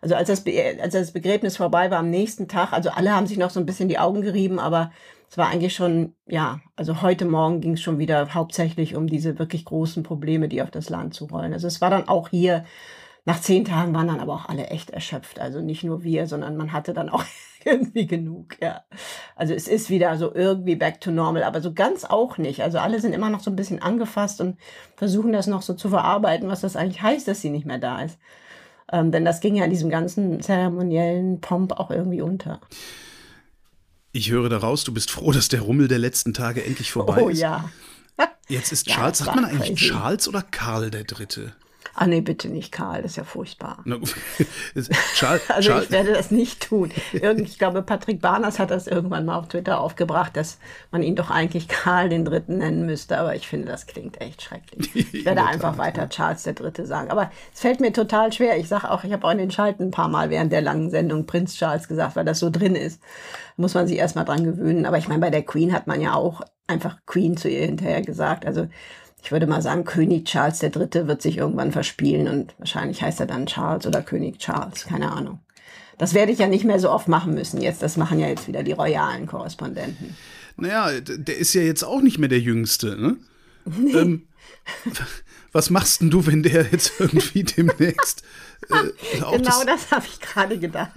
also 0.00 0.14
als 0.14 0.28
das, 0.28 0.44
als 0.80 0.94
das 0.94 1.12
Begräbnis 1.12 1.56
vorbei 1.56 1.90
war 1.90 1.98
am 1.98 2.10
nächsten 2.10 2.48
Tag, 2.48 2.72
also 2.72 2.90
alle 2.90 3.14
haben 3.14 3.26
sich 3.26 3.38
noch 3.38 3.50
so 3.50 3.60
ein 3.60 3.66
bisschen 3.66 3.88
die 3.88 3.98
Augen 3.98 4.22
gerieben, 4.22 4.58
aber 4.58 4.90
es 5.30 5.38
war 5.38 5.48
eigentlich 5.48 5.74
schon, 5.74 6.14
ja, 6.26 6.60
also 6.74 7.02
heute 7.02 7.24
Morgen 7.24 7.60
ging 7.60 7.74
es 7.74 7.80
schon 7.80 7.98
wieder 8.00 8.34
hauptsächlich 8.34 8.96
um 8.96 9.06
diese 9.06 9.38
wirklich 9.38 9.64
großen 9.64 10.02
Probleme, 10.02 10.48
die 10.48 10.60
auf 10.60 10.72
das 10.72 10.90
Land 10.90 11.14
zurollen. 11.14 11.52
Also 11.52 11.68
es 11.68 11.80
war 11.80 11.90
dann 11.90 12.08
auch 12.08 12.30
hier 12.30 12.64
nach 13.24 13.40
zehn 13.40 13.64
Tagen 13.64 13.94
waren 13.94 14.08
dann 14.08 14.20
aber 14.20 14.34
auch 14.34 14.48
alle 14.48 14.68
echt 14.68 14.90
erschöpft. 14.90 15.40
Also 15.40 15.60
nicht 15.60 15.84
nur 15.84 16.02
wir, 16.02 16.26
sondern 16.26 16.56
man 16.56 16.72
hatte 16.72 16.94
dann 16.94 17.08
auch 17.08 17.24
irgendwie 17.64 18.06
genug, 18.06 18.56
ja. 18.60 18.82
Also 19.36 19.54
es 19.54 19.68
ist 19.68 19.90
wieder 19.90 20.16
so 20.16 20.34
irgendwie 20.34 20.76
back 20.76 21.00
to 21.00 21.10
normal, 21.10 21.42
aber 21.42 21.60
so 21.60 21.72
ganz 21.72 22.04
auch 22.04 22.38
nicht. 22.38 22.62
Also 22.62 22.78
alle 22.78 23.00
sind 23.00 23.12
immer 23.12 23.30
noch 23.30 23.40
so 23.40 23.50
ein 23.50 23.56
bisschen 23.56 23.82
angefasst 23.82 24.40
und 24.40 24.58
versuchen 24.96 25.32
das 25.32 25.46
noch 25.46 25.62
so 25.62 25.74
zu 25.74 25.88
verarbeiten, 25.90 26.48
was 26.48 26.62
das 26.62 26.76
eigentlich 26.76 27.02
heißt, 27.02 27.28
dass 27.28 27.40
sie 27.40 27.50
nicht 27.50 27.66
mehr 27.66 27.78
da 27.78 28.02
ist. 28.02 28.18
Ähm, 28.92 29.12
denn 29.12 29.24
das 29.24 29.40
ging 29.40 29.54
ja 29.54 29.64
in 29.64 29.70
diesem 29.70 29.90
ganzen 29.90 30.40
zeremoniellen 30.40 31.40
Pomp 31.40 31.72
auch 31.72 31.90
irgendwie 31.90 32.22
unter. 32.22 32.60
Ich 34.12 34.30
höre 34.30 34.48
daraus, 34.48 34.82
du 34.82 34.92
bist 34.92 35.10
froh, 35.10 35.30
dass 35.30 35.48
der 35.48 35.60
Rummel 35.60 35.86
der 35.86 35.98
letzten 35.98 36.34
Tage 36.34 36.64
endlich 36.64 36.90
vorbei 36.90 37.22
oh, 37.22 37.28
ist. 37.28 37.38
Oh 37.38 37.42
ja. 37.42 37.70
Jetzt 38.48 38.72
ist 38.72 38.86
Charles, 38.88 39.20
ja, 39.20 39.26
sagt 39.26 39.36
man 39.36 39.44
eigentlich 39.44 39.78
crazy. 39.78 39.92
Charles 39.92 40.28
oder 40.28 40.42
Karl 40.42 40.90
der 40.90 41.04
Dritte? 41.04 41.52
Ah 41.94 42.06
nee, 42.06 42.20
bitte 42.20 42.48
nicht 42.48 42.72
Karl, 42.72 43.02
das 43.02 43.12
ist 43.12 43.16
ja 43.16 43.24
furchtbar. 43.24 43.84
Charles, 45.14 45.42
also 45.48 45.78
ich 45.78 45.90
werde 45.90 46.12
das 46.12 46.30
nicht 46.30 46.68
tun. 46.68 46.90
Irgend, 47.12 47.48
ich 47.48 47.58
glaube, 47.58 47.82
Patrick 47.82 48.20
Barners 48.20 48.58
hat 48.58 48.70
das 48.70 48.86
irgendwann 48.86 49.24
mal 49.24 49.36
auf 49.36 49.48
Twitter 49.48 49.80
aufgebracht, 49.80 50.36
dass 50.36 50.58
man 50.90 51.02
ihn 51.02 51.16
doch 51.16 51.30
eigentlich 51.30 51.68
Karl 51.68 52.08
den 52.08 52.24
Dritten 52.24 52.58
nennen 52.58 52.86
müsste. 52.86 53.18
Aber 53.18 53.34
ich 53.34 53.48
finde, 53.48 53.66
das 53.66 53.86
klingt 53.86 54.20
echt 54.20 54.42
schrecklich. 54.42 54.94
Ich 54.94 55.24
werde 55.24 55.44
einfach 55.46 55.78
weiter 55.78 56.08
Charles 56.08 56.44
der 56.44 56.54
Dritte 56.54 56.86
sagen. 56.86 57.10
Aber 57.10 57.30
es 57.52 57.60
fällt 57.60 57.80
mir 57.80 57.92
total 57.92 58.32
schwer. 58.32 58.56
Ich 58.58 58.68
sage 58.68 58.90
auch, 58.90 59.04
ich 59.04 59.12
habe 59.12 59.26
auch 59.26 59.32
in 59.32 59.38
den 59.38 59.50
Schalten 59.50 59.84
ein 59.84 59.90
paar 59.90 60.08
Mal 60.08 60.30
während 60.30 60.52
der 60.52 60.62
langen 60.62 60.90
Sendung 60.90 61.26
Prinz 61.26 61.56
Charles 61.56 61.88
gesagt, 61.88 62.16
weil 62.16 62.24
das 62.24 62.38
so 62.38 62.50
drin 62.50 62.76
ist. 62.76 63.02
Da 63.56 63.62
muss 63.62 63.74
man 63.74 63.86
sich 63.86 63.98
erstmal 63.98 64.24
dran 64.24 64.44
gewöhnen. 64.44 64.86
Aber 64.86 64.98
ich 64.98 65.08
meine, 65.08 65.20
bei 65.20 65.30
der 65.30 65.42
Queen 65.42 65.72
hat 65.72 65.86
man 65.86 66.00
ja 66.00 66.14
auch 66.14 66.42
einfach 66.66 66.98
Queen 67.06 67.36
zu 67.36 67.48
ihr 67.48 67.66
hinterher 67.66 68.02
gesagt. 68.02 68.46
Also 68.46 68.68
ich 69.22 69.32
würde 69.32 69.46
mal 69.46 69.62
sagen, 69.62 69.84
König 69.84 70.26
Charles 70.26 70.62
III. 70.62 71.06
wird 71.06 71.22
sich 71.22 71.36
irgendwann 71.38 71.72
verspielen 71.72 72.28
und 72.28 72.54
wahrscheinlich 72.58 73.02
heißt 73.02 73.20
er 73.20 73.26
dann 73.26 73.46
Charles 73.46 73.86
oder 73.86 74.02
König 74.02 74.38
Charles, 74.38 74.84
keine 74.84 75.12
Ahnung. 75.12 75.40
Das 75.98 76.14
werde 76.14 76.32
ich 76.32 76.38
ja 76.38 76.46
nicht 76.46 76.64
mehr 76.64 76.80
so 76.80 76.90
oft 76.90 77.08
machen 77.08 77.34
müssen 77.34 77.60
jetzt. 77.60 77.82
Das 77.82 77.98
machen 77.98 78.18
ja 78.18 78.26
jetzt 78.26 78.48
wieder 78.48 78.62
die 78.62 78.72
royalen 78.72 79.26
Korrespondenten. 79.26 80.16
Naja, 80.56 81.00
der 81.00 81.36
ist 81.36 81.52
ja 81.54 81.62
jetzt 81.62 81.82
auch 81.82 82.00
nicht 82.00 82.18
mehr 82.18 82.28
der 82.28 82.40
Jüngste, 82.40 82.96
ne? 82.96 83.16
ähm, 83.94 84.26
was 85.52 85.70
machst 85.70 86.00
denn 86.00 86.10
du, 86.10 86.26
wenn 86.26 86.42
der 86.42 86.66
jetzt 86.70 86.92
irgendwie 86.98 87.44
demnächst. 87.44 88.22
Äh, 88.70 88.90
genau 89.14 89.38
das, 89.38 89.64
das 89.66 89.90
habe 89.90 90.06
ich 90.06 90.20
gerade 90.20 90.58
gedacht. 90.58 90.90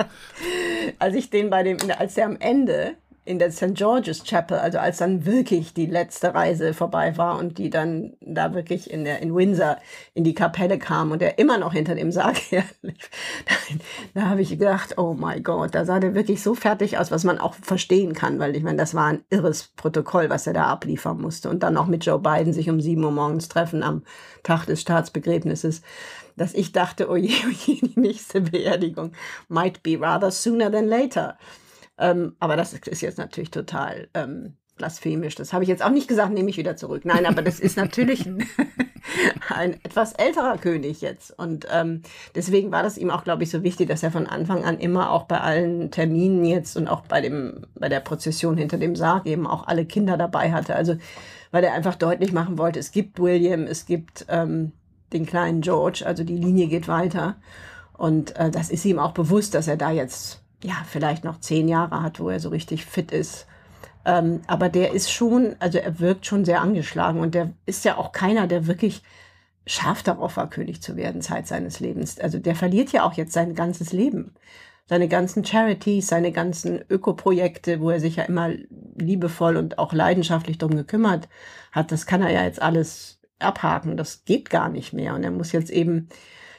Als 0.99 1.15
ich 1.15 1.29
den 1.29 1.49
bei 1.49 1.63
dem, 1.63 1.77
als 1.97 2.13
der 2.13 2.25
am 2.25 2.37
Ende 2.39 2.95
in 3.25 3.39
der 3.39 3.51
St. 3.51 3.73
George's 3.73 4.23
Chapel, 4.23 4.57
also 4.57 4.79
als 4.79 4.97
dann 4.97 5.25
wirklich 5.25 5.73
die 5.73 5.85
letzte 5.85 6.33
Reise 6.33 6.73
vorbei 6.73 7.17
war 7.17 7.39
und 7.39 7.57
die 7.57 7.69
dann 7.69 8.13
da 8.19 8.53
wirklich 8.53 8.91
in 8.91 9.05
der 9.05 9.21
in 9.21 9.33
Windsor 9.33 9.77
in 10.13 10.23
die 10.23 10.33
Kapelle 10.33 10.77
kam 10.77 11.11
und 11.11 11.21
er 11.21 11.39
immer 11.39 11.57
noch 11.57 11.73
hinter 11.73 11.95
dem 11.95 12.11
Sarg 12.11 12.37
herlief, 12.51 13.09
da, 13.45 13.55
da 14.13 14.29
habe 14.29 14.41
ich 14.41 14.49
gedacht, 14.49 14.97
oh 14.97 15.13
mein 15.13 15.41
Gott, 15.41 15.73
da 15.73 15.85
sah 15.85 15.99
der 15.99 16.15
wirklich 16.15 16.43
so 16.43 16.53
fertig 16.53 16.97
aus, 16.97 17.11
was 17.11 17.23
man 17.23 17.39
auch 17.39 17.55
verstehen 17.55 18.13
kann, 18.13 18.39
weil 18.39 18.55
ich 18.55 18.63
meine, 18.63 18.77
das 18.77 18.93
war 18.93 19.07
ein 19.07 19.23
irres 19.29 19.69
Protokoll, 19.75 20.29
was 20.29 20.45
er 20.45 20.53
da 20.53 20.65
abliefern 20.65 21.21
musste 21.21 21.49
und 21.49 21.63
dann 21.63 21.77
auch 21.77 21.87
mit 21.87 22.05
Joe 22.05 22.19
Biden 22.19 22.51
sich 22.51 22.69
um 22.69 22.81
sieben 22.81 23.03
Uhr 23.03 23.11
morgens 23.11 23.47
treffen 23.47 23.83
am 23.83 24.03
Tag 24.43 24.65
des 24.65 24.81
Staatsbegräbnisses 24.81 25.81
dass 26.35 26.53
ich 26.53 26.71
dachte, 26.71 27.09
oh 27.09 27.15
je, 27.15 27.29
oh 27.47 27.53
je, 27.65 27.75
die 27.75 27.99
nächste 27.99 28.41
Beerdigung 28.41 29.11
might 29.49 29.83
be 29.83 29.97
rather 29.99 30.31
sooner 30.31 30.71
than 30.71 30.87
later. 30.87 31.37
Ähm, 31.97 32.35
aber 32.39 32.55
das 32.55 32.73
ist 32.73 33.01
jetzt 33.01 33.17
natürlich 33.17 33.51
total 33.51 34.07
ähm, 34.13 34.57
blasphemisch. 34.75 35.35
Das 35.35 35.53
habe 35.53 35.63
ich 35.63 35.69
jetzt 35.69 35.83
auch 35.83 35.91
nicht 35.91 36.07
gesagt, 36.07 36.33
nehme 36.33 36.49
ich 36.49 36.57
wieder 36.57 36.75
zurück. 36.75 37.05
Nein, 37.05 37.25
aber 37.25 37.41
das 37.41 37.59
ist 37.59 37.77
natürlich 37.77 38.25
ein, 38.27 38.45
ein 39.49 39.73
etwas 39.83 40.13
älterer 40.13 40.57
König 40.57 41.01
jetzt. 41.01 41.37
Und 41.37 41.67
ähm, 41.71 42.01
deswegen 42.35 42.71
war 42.71 42.83
das 42.83 42.97
ihm 42.97 43.09
auch, 43.09 43.23
glaube 43.23 43.43
ich, 43.43 43.51
so 43.51 43.63
wichtig, 43.63 43.87
dass 43.89 44.03
er 44.03 44.11
von 44.11 44.27
Anfang 44.27 44.63
an 44.63 44.79
immer 44.79 45.11
auch 45.11 45.23
bei 45.23 45.39
allen 45.39 45.91
Terminen 45.91 46.45
jetzt 46.45 46.75
und 46.77 46.87
auch 46.87 47.01
bei 47.01 47.21
dem, 47.21 47.65
bei 47.75 47.89
der 47.89 47.99
Prozession 47.99 48.57
hinter 48.57 48.77
dem 48.77 48.95
Sarg 48.95 49.25
eben 49.25 49.47
auch 49.47 49.67
alle 49.67 49.85
Kinder 49.85 50.17
dabei 50.17 50.51
hatte. 50.51 50.75
Also, 50.75 50.95
weil 51.51 51.63
er 51.63 51.73
einfach 51.73 51.95
deutlich 51.95 52.33
machen 52.33 52.57
wollte, 52.57 52.79
es 52.79 52.91
gibt 52.91 53.19
William, 53.19 53.63
es 53.63 53.85
gibt 53.85 54.25
ähm, 54.29 54.71
den 55.11 55.27
kleinen 55.27 55.61
George, 55.61 56.03
also 56.05 56.23
die 56.23 56.37
Linie 56.37 56.67
geht 56.67 56.87
weiter. 56.87 57.35
Und 57.95 58.35
äh, 58.37 58.49
das 58.49 58.71
ist 58.71 58.85
ihm 58.85 58.97
auch 58.97 59.11
bewusst, 59.11 59.53
dass 59.53 59.67
er 59.67 59.77
da 59.77 59.91
jetzt 59.91 60.42
ja 60.63 60.75
vielleicht 60.87 61.23
noch 61.23 61.39
zehn 61.39 61.67
Jahre 61.67 62.01
hat, 62.01 62.19
wo 62.19 62.29
er 62.29 62.39
so 62.39 62.49
richtig 62.49 62.85
fit 62.85 63.11
ist 63.11 63.45
ähm, 64.05 64.41
aber 64.47 64.69
der 64.69 64.93
ist 64.93 65.11
schon, 65.11 65.55
also 65.59 65.77
er 65.77 65.99
wirkt 65.99 66.25
schon 66.25 66.45
sehr 66.45 66.61
angeschlagen 66.61 67.19
und 67.19 67.35
der 67.35 67.53
ist 67.65 67.85
ja 67.85 67.97
auch 67.97 68.11
keiner, 68.11 68.47
der 68.47 68.67
wirklich 68.67 69.01
scharf 69.65 70.03
darauf 70.03 70.35
war, 70.37 70.49
König 70.49 70.81
zu 70.81 70.97
werden, 70.97 71.21
Zeit 71.21 71.47
seines 71.47 71.79
Lebens. 71.79 72.19
Also 72.19 72.37
der 72.39 72.55
verliert 72.55 72.91
ja 72.91 73.03
auch 73.03 73.13
jetzt 73.13 73.33
sein 73.33 73.55
ganzes 73.55 73.93
Leben. 73.93 74.33
Seine 74.85 75.07
ganzen 75.07 75.45
Charities, 75.45 76.07
seine 76.07 76.33
ganzen 76.33 76.83
Ökoprojekte, 76.89 77.79
wo 77.79 77.89
er 77.89 78.01
sich 78.01 78.17
ja 78.17 78.23
immer 78.23 78.49
liebevoll 78.97 79.55
und 79.55 79.79
auch 79.79 79.93
leidenschaftlich 79.93 80.57
drum 80.57 80.75
gekümmert 80.75 81.29
hat, 81.71 81.93
das 81.93 82.05
kann 82.05 82.21
er 82.21 82.31
ja 82.31 82.43
jetzt 82.43 82.61
alles 82.61 83.21
abhaken. 83.39 83.95
Das 83.95 84.25
geht 84.25 84.49
gar 84.49 84.67
nicht 84.67 84.91
mehr. 84.91 85.15
Und 85.15 85.23
er 85.23 85.31
muss 85.31 85.53
jetzt 85.53 85.69
eben 85.69 86.09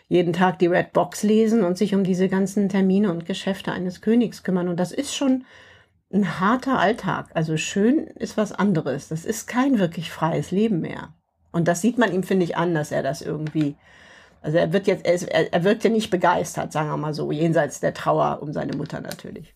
jeden 0.08 0.32
Tag 0.32 0.58
die 0.58 0.66
Red 0.66 0.92
Box 0.92 1.22
lesen 1.22 1.64
und 1.64 1.78
sich 1.78 1.94
um 1.94 2.04
diese 2.04 2.28
ganzen 2.28 2.68
Termine 2.68 3.10
und 3.10 3.26
Geschäfte 3.26 3.72
eines 3.72 4.00
Königs 4.00 4.42
kümmern. 4.42 4.68
Und 4.68 4.78
das 4.78 4.92
ist 4.92 5.14
schon 5.14 5.44
ein 6.12 6.40
harter 6.40 6.78
Alltag. 6.78 7.30
Also 7.34 7.56
schön 7.56 8.06
ist 8.06 8.36
was 8.36 8.52
anderes. 8.52 9.08
Das 9.08 9.24
ist 9.24 9.46
kein 9.46 9.78
wirklich 9.78 10.10
freies 10.10 10.50
Leben 10.50 10.80
mehr. 10.80 11.14
Und 11.52 11.68
das 11.68 11.80
sieht 11.80 11.98
man 11.98 12.12
ihm, 12.12 12.22
finde 12.22 12.44
ich, 12.44 12.56
an, 12.56 12.74
dass 12.74 12.92
er 12.92 13.02
das 13.02 13.22
irgendwie, 13.22 13.76
also 14.42 14.58
er 14.58 14.72
wird 14.72 14.86
jetzt, 14.86 15.04
er, 15.04 15.52
er 15.52 15.64
wirkt 15.64 15.84
ja 15.84 15.90
nicht 15.90 16.10
begeistert, 16.10 16.72
sagen 16.72 16.88
wir 16.88 16.96
mal 16.96 17.14
so, 17.14 17.30
jenseits 17.32 17.80
der 17.80 17.94
Trauer 17.94 18.40
um 18.42 18.52
seine 18.52 18.76
Mutter 18.76 19.00
natürlich. 19.00 19.54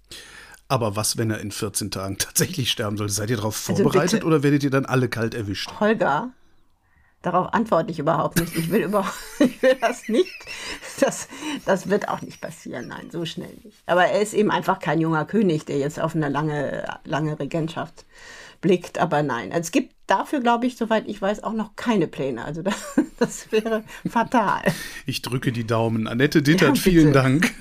Aber 0.69 0.97
was, 0.97 1.17
wenn 1.17 1.31
er 1.31 1.41
in 1.41 1.51
14 1.51 1.91
Tagen 1.91 2.19
tatsächlich 2.19 2.71
sterben 2.71 2.97
sollte? 2.97 3.13
Seid 3.13 3.31
ihr 3.31 3.37
darauf 3.37 3.69
also 3.69 3.83
vorbereitet 3.83 4.21
also 4.21 4.27
oder 4.27 4.43
werdet 4.43 4.63
ihr 4.63 4.71
dann 4.71 4.87
alle 4.87 5.09
kalt 5.09 5.35
erwischt? 5.35 5.71
Holger, 5.81 6.31
Darauf 7.23 7.53
antworte 7.53 7.91
ich 7.91 7.99
überhaupt 7.99 8.39
nicht. 8.39 8.57
Ich 8.57 8.71
will 8.71 8.83
überhaupt, 8.83 9.15
ich 9.41 9.61
will 9.61 9.77
das 9.81 10.09
nicht. 10.09 10.35
Das, 11.01 11.29
das 11.67 11.89
wird 11.89 12.09
auch 12.09 12.23
nicht 12.23 12.41
passieren. 12.41 12.89
Nein, 12.89 13.11
so 13.11 13.25
schnell 13.25 13.53
nicht. 13.65 13.79
Aber 13.87 14.05
er 14.07 14.21
ist 14.21 14.35
eben 14.35 14.51
einfach 14.51 14.79
kein 14.79 15.01
junger 15.01 15.25
König, 15.25 15.67
der 15.67 15.79
jetzt 15.79 15.99
auf 15.99 16.15
eine 16.15 16.29
lange, 16.29 16.87
lange 17.05 17.39
Regentschaft 17.39 18.05
blickt. 18.61 18.99
Aber 18.99 19.23
nein, 19.23 19.51
es 19.51 19.73
gibt 19.73 19.95
dafür, 20.07 20.41
glaube 20.41 20.67
ich, 20.67 20.77
soweit 20.77 21.09
ich 21.09 21.21
weiß, 21.21 21.43
auch 21.43 21.55
noch 21.55 21.75
keine 21.75 22.07
Pläne. 22.07 22.45
Also 22.45 22.63
das, 22.63 23.01
das 23.19 23.51
wäre 23.51 23.83
fatal. 24.09 24.63
Ich 25.07 25.23
drücke 25.23 25.51
die 25.51 25.67
Daumen. 25.67 26.07
Annette 26.07 26.43
Dittert, 26.43 26.77
ja, 26.77 26.83
vielen 26.83 27.13
Dank. 27.13 27.53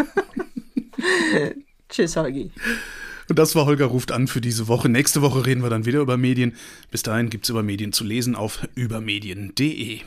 Tschüss, 1.89 2.15
Holgi. 2.15 2.51
Und 3.29 3.39
das 3.39 3.55
war 3.55 3.65
Holger 3.65 3.85
ruft 3.85 4.11
an 4.11 4.27
für 4.27 4.41
diese 4.41 4.67
Woche. 4.67 4.89
Nächste 4.89 5.21
Woche 5.21 5.45
reden 5.45 5.63
wir 5.63 5.69
dann 5.69 5.85
wieder 5.85 5.99
über 5.99 6.17
Medien. 6.17 6.55
Bis 6.91 7.03
dahin 7.03 7.29
gibt 7.29 7.45
es 7.45 7.49
über 7.49 7.63
Medien 7.63 7.91
zu 7.91 8.03
lesen 8.03 8.35
auf 8.35 8.67
übermedien.de. 8.75 10.01